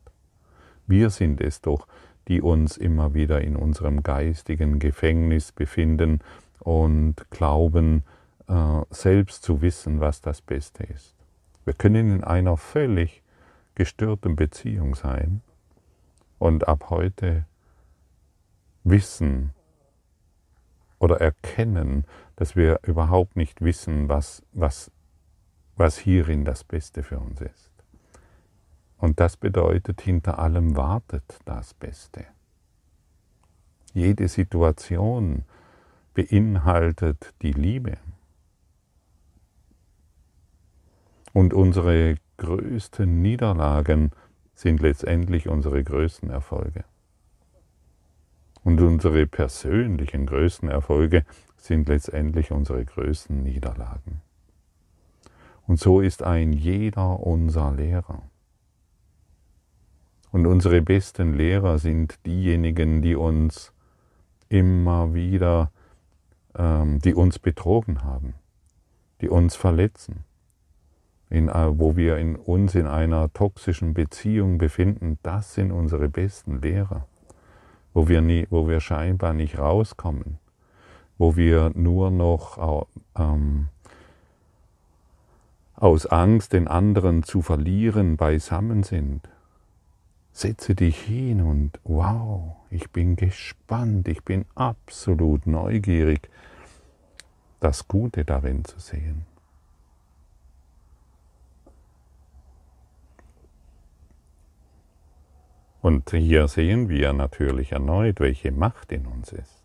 Wir 0.86 1.10
sind 1.10 1.42
es 1.42 1.60
doch, 1.60 1.86
die 2.28 2.40
uns 2.40 2.78
immer 2.78 3.12
wieder 3.12 3.42
in 3.42 3.56
unserem 3.56 4.02
geistigen 4.02 4.78
Gefängnis 4.78 5.52
befinden 5.52 6.20
und 6.64 7.14
glauben, 7.30 8.02
äh, 8.48 8.80
selbst 8.90 9.44
zu 9.44 9.62
wissen, 9.62 10.00
was 10.00 10.20
das 10.20 10.42
Beste 10.42 10.82
ist. 10.82 11.14
Wir 11.64 11.74
können 11.74 12.10
in 12.10 12.24
einer 12.24 12.56
völlig 12.56 13.22
gestörten 13.74 14.36
Beziehung 14.36 14.94
sein 14.94 15.40
und 16.38 16.66
ab 16.66 16.90
heute 16.90 17.46
wissen 18.82 19.50
oder 20.98 21.20
erkennen, 21.20 22.04
dass 22.36 22.56
wir 22.56 22.80
überhaupt 22.82 23.36
nicht 23.36 23.62
wissen, 23.62 24.08
was, 24.08 24.42
was 24.52 24.90
was 25.76 25.98
hierin 25.98 26.44
das 26.44 26.64
Beste 26.64 27.02
für 27.02 27.18
uns 27.18 27.40
ist. 27.40 27.70
Und 28.98 29.20
das 29.20 29.36
bedeutet, 29.36 30.00
hinter 30.00 30.38
allem 30.38 30.76
wartet 30.76 31.38
das 31.44 31.74
Beste. 31.74 32.26
Jede 33.92 34.28
Situation 34.28 35.44
beinhaltet 36.14 37.34
die 37.42 37.52
Liebe. 37.52 37.98
Und 41.32 41.52
unsere 41.52 42.16
größten 42.36 43.20
Niederlagen 43.20 44.12
sind 44.54 44.80
letztendlich 44.80 45.48
unsere 45.48 45.82
größten 45.82 46.30
Erfolge. 46.30 46.84
Und 48.62 48.80
unsere 48.80 49.26
persönlichen 49.26 50.26
größten 50.26 50.68
Erfolge 50.68 51.24
sind 51.56 51.88
letztendlich 51.88 52.50
unsere 52.50 52.84
größten 52.84 53.42
Niederlagen. 53.42 54.22
Und 55.66 55.80
so 55.80 56.00
ist 56.00 56.22
ein 56.22 56.52
jeder 56.52 57.20
unser 57.20 57.72
Lehrer. 57.72 58.22
Und 60.30 60.46
unsere 60.46 60.82
besten 60.82 61.34
Lehrer 61.34 61.78
sind 61.78 62.24
diejenigen, 62.26 63.02
die 63.02 63.16
uns 63.16 63.72
immer 64.48 65.14
wieder, 65.14 65.70
die 66.56 67.14
uns 67.14 67.38
betrogen 67.38 68.04
haben, 68.04 68.34
die 69.20 69.28
uns 69.28 69.56
verletzen, 69.56 70.24
in, 71.30 71.48
äh, 71.48 71.78
wo 71.78 71.96
wir 71.96 72.18
in 72.18 72.36
uns 72.36 72.74
in 72.74 72.86
einer 72.86 73.32
toxischen 73.32 73.94
Beziehung 73.94 74.58
befinden, 74.58 75.18
das 75.22 75.54
sind 75.54 75.72
unsere 75.72 76.08
besten 76.08 76.60
Lehrer, 76.60 77.06
wo 77.92 78.08
wir, 78.08 78.20
nie, 78.20 78.46
wo 78.50 78.68
wir 78.68 78.80
scheinbar 78.80 79.32
nicht 79.32 79.58
rauskommen, 79.58 80.38
wo 81.18 81.36
wir 81.36 81.72
nur 81.74 82.10
noch 82.10 82.86
ähm, 83.18 83.68
aus 85.74 86.06
Angst, 86.06 86.52
den 86.52 86.68
anderen 86.68 87.24
zu 87.24 87.42
verlieren, 87.42 88.16
beisammen 88.16 88.84
sind. 88.84 89.28
Setze 90.36 90.74
dich 90.74 90.98
hin 91.00 91.40
und 91.40 91.78
wow, 91.84 92.56
ich 92.68 92.90
bin 92.90 93.14
gespannt, 93.14 94.08
ich 94.08 94.24
bin 94.24 94.44
absolut 94.56 95.46
neugierig, 95.46 96.28
das 97.60 97.86
Gute 97.86 98.24
darin 98.24 98.64
zu 98.64 98.80
sehen. 98.80 99.26
Und 105.80 106.10
hier 106.10 106.48
sehen 106.48 106.88
wir 106.88 107.12
natürlich 107.12 107.70
erneut, 107.70 108.18
welche 108.18 108.50
Macht 108.50 108.90
in 108.90 109.06
uns 109.06 109.30
ist. 109.30 109.64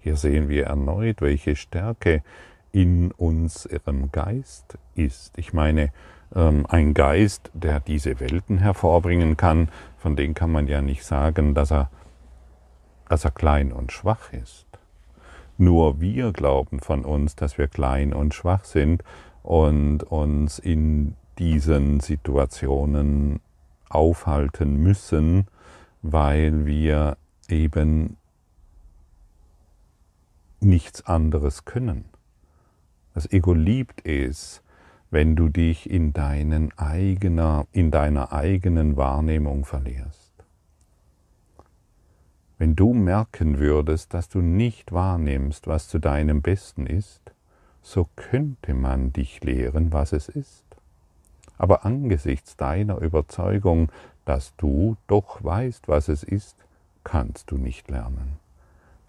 Hier 0.00 0.16
sehen 0.16 0.48
wir 0.48 0.66
erneut, 0.66 1.20
welche 1.20 1.54
Stärke 1.54 2.24
in 2.72 3.12
unserem 3.12 4.10
Geist 4.10 4.76
ist. 4.96 5.38
Ich 5.38 5.52
meine, 5.52 5.92
ein 6.34 6.94
Geist, 6.94 7.50
der 7.54 7.78
diese 7.78 8.18
Welten 8.18 8.58
hervorbringen 8.58 9.36
kann, 9.36 9.68
von 9.98 10.16
dem 10.16 10.34
kann 10.34 10.50
man 10.50 10.66
ja 10.66 10.82
nicht 10.82 11.04
sagen, 11.04 11.54
dass 11.54 11.70
er, 11.70 11.90
dass 13.08 13.24
er 13.24 13.30
klein 13.30 13.72
und 13.72 13.92
schwach 13.92 14.32
ist. 14.32 14.66
Nur 15.56 16.00
wir 16.00 16.32
glauben 16.32 16.80
von 16.80 17.04
uns, 17.04 17.36
dass 17.36 17.56
wir 17.56 17.68
klein 17.68 18.12
und 18.12 18.34
schwach 18.34 18.64
sind 18.64 19.04
und 19.44 20.02
uns 20.02 20.58
in 20.58 21.14
diesen 21.38 22.00
Situationen 22.00 23.40
aufhalten 23.88 24.76
müssen, 24.76 25.46
weil 26.02 26.66
wir 26.66 27.16
eben 27.48 28.16
nichts 30.58 31.06
anderes 31.06 31.64
können. 31.64 32.06
Das 33.14 33.30
Ego 33.30 33.52
liebt 33.52 34.04
es, 34.04 34.63
wenn 35.14 35.36
du 35.36 35.48
dich 35.48 35.88
in, 35.88 36.12
deinen 36.12 36.76
eigener, 36.76 37.68
in 37.70 37.92
deiner 37.92 38.32
eigenen 38.32 38.96
Wahrnehmung 38.96 39.64
verlierst. 39.64 40.32
Wenn 42.58 42.74
du 42.74 42.94
merken 42.94 43.60
würdest, 43.60 44.12
dass 44.12 44.28
du 44.28 44.40
nicht 44.40 44.90
wahrnimmst, 44.90 45.68
was 45.68 45.86
zu 45.86 46.00
deinem 46.00 46.42
Besten 46.42 46.86
ist, 46.86 47.20
so 47.80 48.08
könnte 48.16 48.74
man 48.74 49.12
dich 49.12 49.40
lehren, 49.44 49.92
was 49.92 50.12
es 50.12 50.28
ist. 50.28 50.64
Aber 51.58 51.84
angesichts 51.84 52.56
deiner 52.56 52.98
Überzeugung, 52.98 53.92
dass 54.24 54.56
du 54.56 54.96
doch 55.06 55.44
weißt, 55.44 55.86
was 55.86 56.08
es 56.08 56.24
ist, 56.24 56.56
kannst 57.04 57.52
du 57.52 57.56
nicht 57.56 57.88
lernen. 57.88 58.40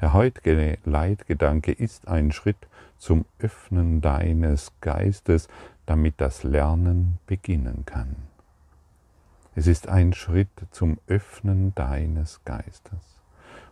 Der 0.02 0.13
heutige 0.13 0.78
Leitgedanke 0.86 1.72
ist 1.72 2.08
ein 2.08 2.32
Schritt 2.32 2.68
zum 2.98 3.26
Öffnen 3.39 4.02
deines 4.02 4.72
Geistes, 4.82 5.48
damit 5.86 6.15
das 6.17 6.43
Lernen 6.43 7.19
beginnen 7.28 7.84
kann. 7.86 8.15
Es 9.56 9.67
ist 9.67 9.88
ein 9.88 10.13
Schritt 10.13 10.50
zum 10.71 10.98
Öffnen 11.08 11.74
deines 11.76 12.41
Geistes. 12.43 13.21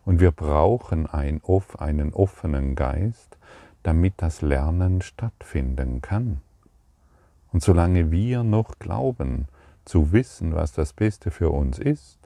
Und 0.06 0.20
wir 0.20 0.32
brauchen 0.32 1.08
einen 1.08 1.42
offenen 1.44 2.76
Geist, 2.76 3.38
damit 3.84 4.14
das 4.18 4.42
Lernen 4.42 5.02
stattfinden 5.02 6.02
kann. 6.02 6.42
Und 7.52 7.62
solange 7.62 8.12
wir 8.12 8.44
noch 8.44 8.80
glauben 8.80 9.48
zu 9.86 10.12
wissen, 10.12 10.56
was 10.56 10.72
das 10.72 10.94
Beste 10.94 11.32
für 11.32 11.50
uns 11.50 11.80
ist, 11.80 12.18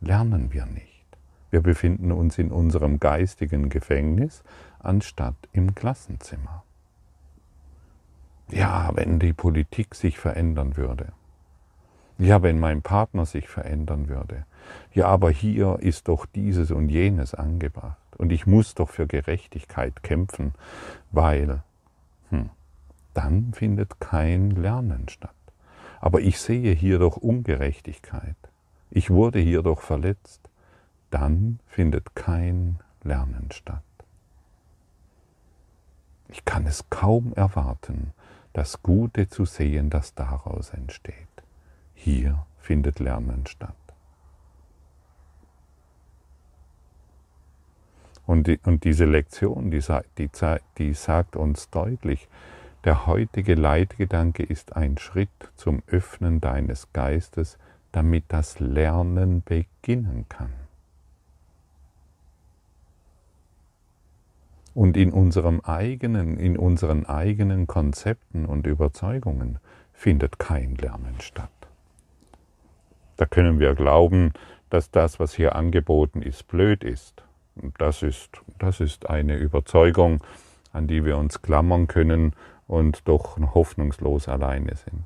lernen 0.00 0.52
wir 0.52 0.66
nicht. 0.66 1.04
Wir 1.50 1.60
befinden 1.60 2.12
uns 2.12 2.38
in 2.38 2.50
unserem 2.50 3.00
geistigen 3.00 3.68
Gefängnis 3.68 4.42
anstatt 4.78 5.36
im 5.52 5.74
Klassenzimmer. 5.74 6.64
Ja, 8.48 8.90
wenn 8.94 9.18
die 9.18 9.32
Politik 9.32 9.94
sich 9.94 10.18
verändern 10.18 10.76
würde. 10.76 11.12
Ja, 12.18 12.42
wenn 12.42 12.60
mein 12.60 12.82
Partner 12.82 13.26
sich 13.26 13.48
verändern 13.48 14.08
würde. 14.08 14.44
Ja, 14.92 15.06
aber 15.06 15.30
hier 15.30 15.78
ist 15.80 16.08
doch 16.08 16.26
dieses 16.26 16.70
und 16.70 16.88
jenes 16.88 17.34
angebracht. 17.34 17.98
Und 18.16 18.30
ich 18.30 18.46
muss 18.46 18.74
doch 18.74 18.90
für 18.90 19.06
Gerechtigkeit 19.06 20.02
kämpfen, 20.02 20.54
weil, 21.10 21.62
hm, 22.30 22.50
dann 23.14 23.52
findet 23.52 23.98
kein 24.00 24.50
Lernen 24.50 25.08
statt. 25.08 25.34
Aber 26.00 26.20
ich 26.20 26.38
sehe 26.38 26.72
hier 26.72 26.98
doch 26.98 27.16
Ungerechtigkeit. 27.16 28.36
Ich 28.90 29.10
wurde 29.10 29.40
hier 29.40 29.62
doch 29.62 29.80
verletzt. 29.80 30.48
Dann 31.10 31.58
findet 31.66 32.14
kein 32.14 32.78
Lernen 33.02 33.48
statt. 33.50 33.82
Ich 36.28 36.44
kann 36.44 36.66
es 36.66 36.90
kaum 36.90 37.32
erwarten, 37.34 38.12
das 38.54 38.82
Gute 38.82 39.28
zu 39.28 39.44
sehen, 39.44 39.90
das 39.90 40.14
daraus 40.14 40.70
entsteht. 40.70 41.14
Hier 41.92 42.46
findet 42.58 43.00
Lernen 43.00 43.46
statt. 43.46 43.74
Und, 48.26 48.46
die, 48.46 48.58
und 48.64 48.84
diese 48.84 49.04
Lektion, 49.04 49.70
die, 49.70 49.82
die, 50.16 50.30
die 50.78 50.94
sagt 50.94 51.36
uns 51.36 51.68
deutlich, 51.68 52.26
der 52.84 53.06
heutige 53.06 53.54
Leitgedanke 53.54 54.42
ist 54.42 54.76
ein 54.76 54.98
Schritt 54.98 55.30
zum 55.56 55.82
Öffnen 55.88 56.40
deines 56.40 56.92
Geistes, 56.92 57.58
damit 57.92 58.24
das 58.28 58.60
Lernen 58.60 59.42
beginnen 59.42 60.26
kann. 60.28 60.63
Und 64.74 64.96
in 64.96 65.12
unserem 65.12 65.60
eigenen, 65.60 66.36
in 66.36 66.58
unseren 66.58 67.06
eigenen 67.06 67.66
Konzepten 67.66 68.44
und 68.44 68.66
Überzeugungen 68.66 69.58
findet 69.92 70.38
kein 70.38 70.74
Lernen 70.74 71.20
statt. 71.20 71.50
Da 73.16 73.26
können 73.26 73.60
wir 73.60 73.74
glauben, 73.74 74.32
dass 74.70 74.90
das, 74.90 75.20
was 75.20 75.32
hier 75.32 75.54
angeboten 75.54 76.20
ist, 76.20 76.48
blöd 76.48 76.82
ist. 76.82 77.22
Das 77.78 78.02
ist, 78.02 78.30
das 78.58 78.80
ist 78.80 79.08
eine 79.08 79.36
Überzeugung, 79.36 80.20
an 80.72 80.88
die 80.88 81.04
wir 81.04 81.16
uns 81.16 81.40
klammern 81.40 81.86
können 81.86 82.34
und 82.66 83.06
doch 83.06 83.38
hoffnungslos 83.38 84.28
alleine 84.28 84.74
sind. 84.74 85.04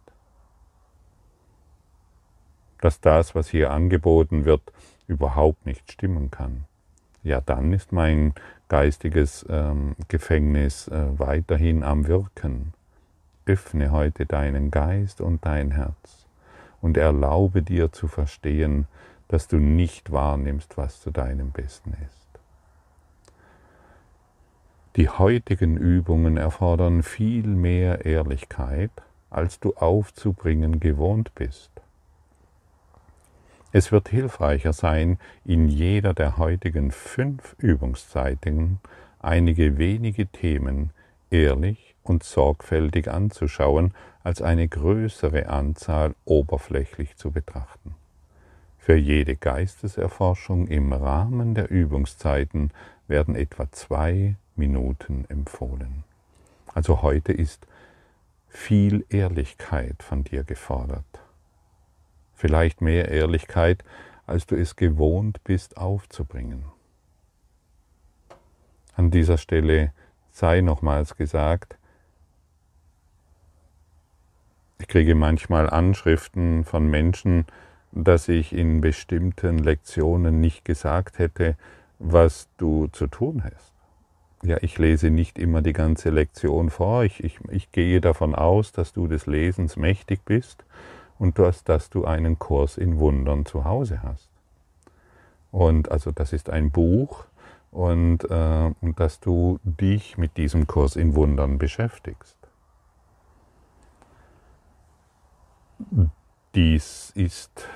Dass 2.81 3.01
das, 3.01 3.35
was 3.35 3.49
hier 3.49 3.71
angeboten 3.71 4.47
wird, 4.47 4.63
überhaupt 5.07 5.67
nicht 5.67 5.93
stimmen 5.93 6.31
kann. 6.31 6.65
Ja, 7.29 7.43
dann 7.43 7.75
ist 7.75 7.93
mein 7.93 8.33
geistiges 8.69 9.45
ähm, 9.51 9.97
Gefängnis 10.09 10.89
äh, 10.89 11.19
weiterhin 11.19 11.85
am 11.85 12.07
Wirken. 12.07 12.73
Öffne 13.45 13.91
heute 13.91 14.25
deinen 14.25 14.71
Geist 14.71 15.21
und 15.21 15.45
dein 15.45 15.73
Herz 15.73 16.27
und 16.81 16.97
erlaube 16.97 17.61
dir 17.61 17.93
zu 17.93 18.09
verstehen, 18.09 18.87
dass 19.29 19.47
du 19.47 19.59
nicht 19.59 20.11
wahrnimmst, 20.11 20.79
was 20.79 21.03
zu 21.03 21.11
deinem 21.11 21.51
Besten 21.51 21.95
ist. 22.07 22.29
Die 24.97 25.11
heutigen 25.11 25.77
Übungen 25.77 26.39
erfordern 26.39 27.03
viel 27.03 27.47
mehr 27.47 28.07
Ehrlichkeit, 28.07 29.03
als 29.29 29.61
du 29.61 29.75
aufzubringen 29.75 30.81
gewohnt 30.81 31.35
bist. 31.35 31.73
Es 33.79 33.93
wird 33.93 34.09
hilfreicher 34.09 34.73
sein, 34.73 35.21
in 35.45 35.69
jeder 35.69 36.13
der 36.13 36.37
heutigen 36.37 36.91
fünf 36.91 37.55
Übungszeiten 37.59 38.81
einige 39.21 39.79
wenige 39.79 40.27
Themen 40.27 40.91
ehrlich 41.31 41.95
und 42.03 42.25
sorgfältig 42.25 43.09
anzuschauen, 43.09 43.95
als 44.25 44.43
eine 44.43 44.67
größere 44.67 45.49
Anzahl 45.49 46.17
oberflächlich 46.25 47.17
zu 47.19 47.31
betrachten. 47.31 47.95
Für 48.79 48.97
jede 48.97 49.37
Geisteserforschung 49.37 50.67
im 50.67 50.93
Rahmen 50.93 51.55
der 51.55 51.71
Übungszeiten 51.71 52.73
werden 53.07 53.37
etwa 53.37 53.71
zwei 53.71 54.35
Minuten 54.57 55.25
empfohlen. 55.29 56.03
Also 56.75 57.03
heute 57.03 57.33
ist 57.33 57.65
viel 58.49 59.07
Ehrlichkeit 59.09 60.03
von 60.03 60.25
dir 60.25 60.43
gefordert. 60.43 61.28
Vielleicht 62.39 62.81
mehr 62.81 63.09
Ehrlichkeit, 63.09 63.83
als 64.25 64.47
du 64.47 64.55
es 64.55 64.77
gewohnt 64.77 65.43
bist 65.43 65.77
aufzubringen. 65.77 66.67
An 68.95 69.11
dieser 69.11 69.39
Stelle 69.39 69.93
sei 70.31 70.61
nochmals 70.61 71.17
gesagt, 71.17 71.77
ich 74.79 74.87
kriege 74.87 75.17
manchmal 75.17 75.69
Anschriften 75.69 76.63
von 76.63 76.87
Menschen, 76.87 77.45
dass 77.91 78.29
ich 78.29 78.53
in 78.53 78.81
bestimmten 78.81 79.59
Lektionen 79.59 80.41
nicht 80.41 80.65
gesagt 80.65 81.19
hätte, 81.19 81.57
was 81.99 82.49
du 82.57 82.87
zu 82.87 83.09
tun 83.09 83.43
hast. 83.43 83.73
Ja, 84.45 84.59
ich 84.61 84.79
lese 84.79 85.11
nicht 85.11 85.41
immer 85.41 85.61
die 85.61 85.73
ganze 85.73 86.11
Lektion 86.11 86.71
vor. 86.71 87.03
Ich, 87.03 87.25
ich, 87.25 87.41
ich 87.51 87.73
gehe 87.73 88.01
davon 88.01 88.37
aus, 88.37 88.71
dass 88.71 88.93
du 88.93 89.09
des 89.09 89.27
Lesens 89.27 89.77
mächtig 89.77 90.25
bist 90.25 90.65
und 91.19 91.39
dass, 91.39 91.65
dass 91.65 91.91
du 91.91 92.05
einen 92.05 92.39
Kurs 92.39 92.77
in 92.77 92.99
Wundern 92.99 93.47
zu 93.47 93.65
Hause 93.65 94.03
hast. 94.03 94.29
Und 95.51 95.91
also 95.91 96.13
das 96.13 96.33
ist 96.33 96.51
ein 96.51 96.71
Buch, 96.71 97.25
und, 97.71 98.25
äh, 98.31 98.73
und 98.81 99.01
dass 99.01 99.21
du 99.21 99.59
dich 99.63 100.17
mit 100.17 100.37
diesem 100.37 100.67
Kurs 100.67 100.97
in 100.97 101.15
Wundern 101.15 101.59
beschäftigst. 101.59 102.37
Dies 106.55 107.13
ist, 107.15 107.69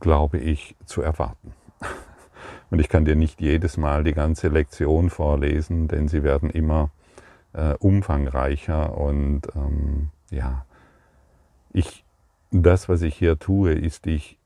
glaube 0.00 0.38
ich, 0.38 0.76
zu 0.84 1.00
erwarten. 1.00 1.52
Und 2.70 2.80
ich 2.80 2.88
kann 2.88 3.04
dir 3.04 3.16
nicht 3.16 3.40
jedes 3.40 3.76
Mal 3.76 4.04
die 4.04 4.12
ganze 4.12 4.48
Lektion 4.48 5.08
vorlesen, 5.08 5.88
denn 5.88 6.08
sie 6.08 6.22
werden 6.22 6.50
immer 6.50 6.90
äh, 7.52 7.74
umfangreicher 7.74 8.98
und 8.98 9.42
ähm, 9.54 10.10
ja, 10.30 10.66
ich, 11.72 12.04
das, 12.62 12.88
was 12.88 13.02
ich 13.02 13.16
hier 13.16 13.38
tue, 13.38 13.72
ist 13.72 14.06
dich 14.06 14.38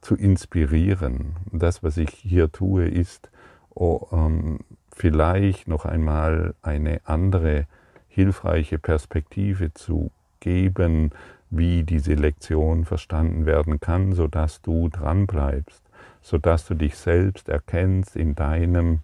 zu 0.00 0.14
inspirieren. 0.16 1.36
Das, 1.52 1.82
was 1.82 1.96
ich 1.96 2.10
hier 2.10 2.50
tue, 2.50 2.86
ist 2.86 3.30
oh, 3.74 4.06
ähm, 4.12 4.60
vielleicht 4.94 5.68
noch 5.68 5.84
einmal 5.84 6.54
eine 6.62 7.00
andere 7.04 7.66
hilfreiche 8.08 8.78
Perspektive 8.78 9.72
zu 9.74 10.10
geben, 10.40 11.10
wie 11.50 11.82
diese 11.82 12.14
Lektion 12.14 12.84
verstanden 12.84 13.44
werden 13.44 13.80
kann, 13.80 14.12
sodass 14.12 14.62
du 14.62 14.88
dranbleibst, 14.88 15.82
sodass 16.22 16.66
du 16.66 16.74
dich 16.74 16.96
selbst 16.96 17.48
erkennst 17.48 18.16
in 18.16 18.34
deinem, 18.34 19.00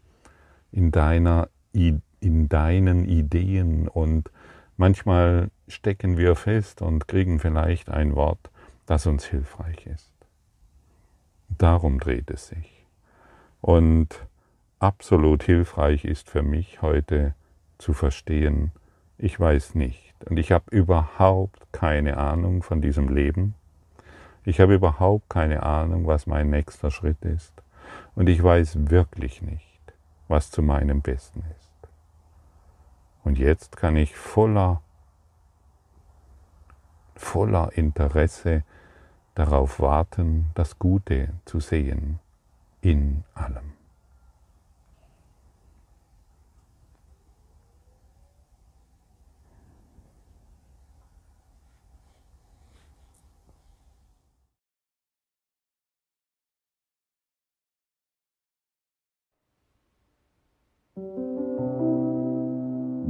in 0.71 0.93
deiner, 0.93 1.49
in 1.73 2.49
deinen 2.49 3.05
Ideen 3.05 3.89
und 3.89 4.31
manchmal 4.77 5.51
stecken 5.69 6.17
wir 6.17 6.37
fest 6.37 6.83
und 6.83 7.09
kriegen 7.09 7.39
vielleicht 7.39 7.91
ein 7.91 8.15
Wort, 8.15 8.51
das 8.87 9.07
uns 9.07 9.25
hilfreich 9.25 9.87
ist. 9.87 10.13
Darum 11.49 11.99
dreht 11.99 12.31
es 12.31 12.49
sich. 12.49 12.87
Und 13.61 14.27
absolut 14.79 15.43
hilfreich 15.43 16.05
ist 16.05 16.31
für 16.31 16.43
mich 16.43 16.83
heute 16.83 17.35
zu 17.79 17.93
verstehen, 17.93 18.73
ich 19.19 19.39
weiß 19.39 19.75
nicht 19.75 20.15
und 20.27 20.39
ich 20.39 20.53
habe 20.53 20.65
überhaupt 20.71 21.73
keine 21.73 22.17
Ahnung 22.19 22.63
von 22.63 22.81
diesem 22.81 23.09
Leben. 23.09 23.55
Ich 24.45 24.61
habe 24.61 24.75
überhaupt 24.75 25.29
keine 25.29 25.63
Ahnung, 25.63 26.07
was 26.07 26.27
mein 26.27 26.51
nächster 26.51 26.91
Schritt 26.91 27.25
ist 27.25 27.53
und 28.15 28.29
ich 28.29 28.43
weiß 28.43 28.91
wirklich 28.91 29.43
nicht, 29.43 29.81
was 30.29 30.51
zu 30.51 30.63
meinem 30.63 31.01
Besten 31.03 31.45
ist. 31.59 31.67
Und 33.25 33.39
jetzt 33.39 33.77
kann 33.77 33.97
ich 33.97 34.17
voller 34.17 34.83
voller 37.17 37.71
Interesse 37.75 38.63
darauf 39.35 39.81
warten, 39.81 40.47
das 40.55 40.79
Gute 40.79 41.29
zu 41.45 41.61
sehen 41.61 42.19
in 42.81 43.25
allem. 43.35 43.77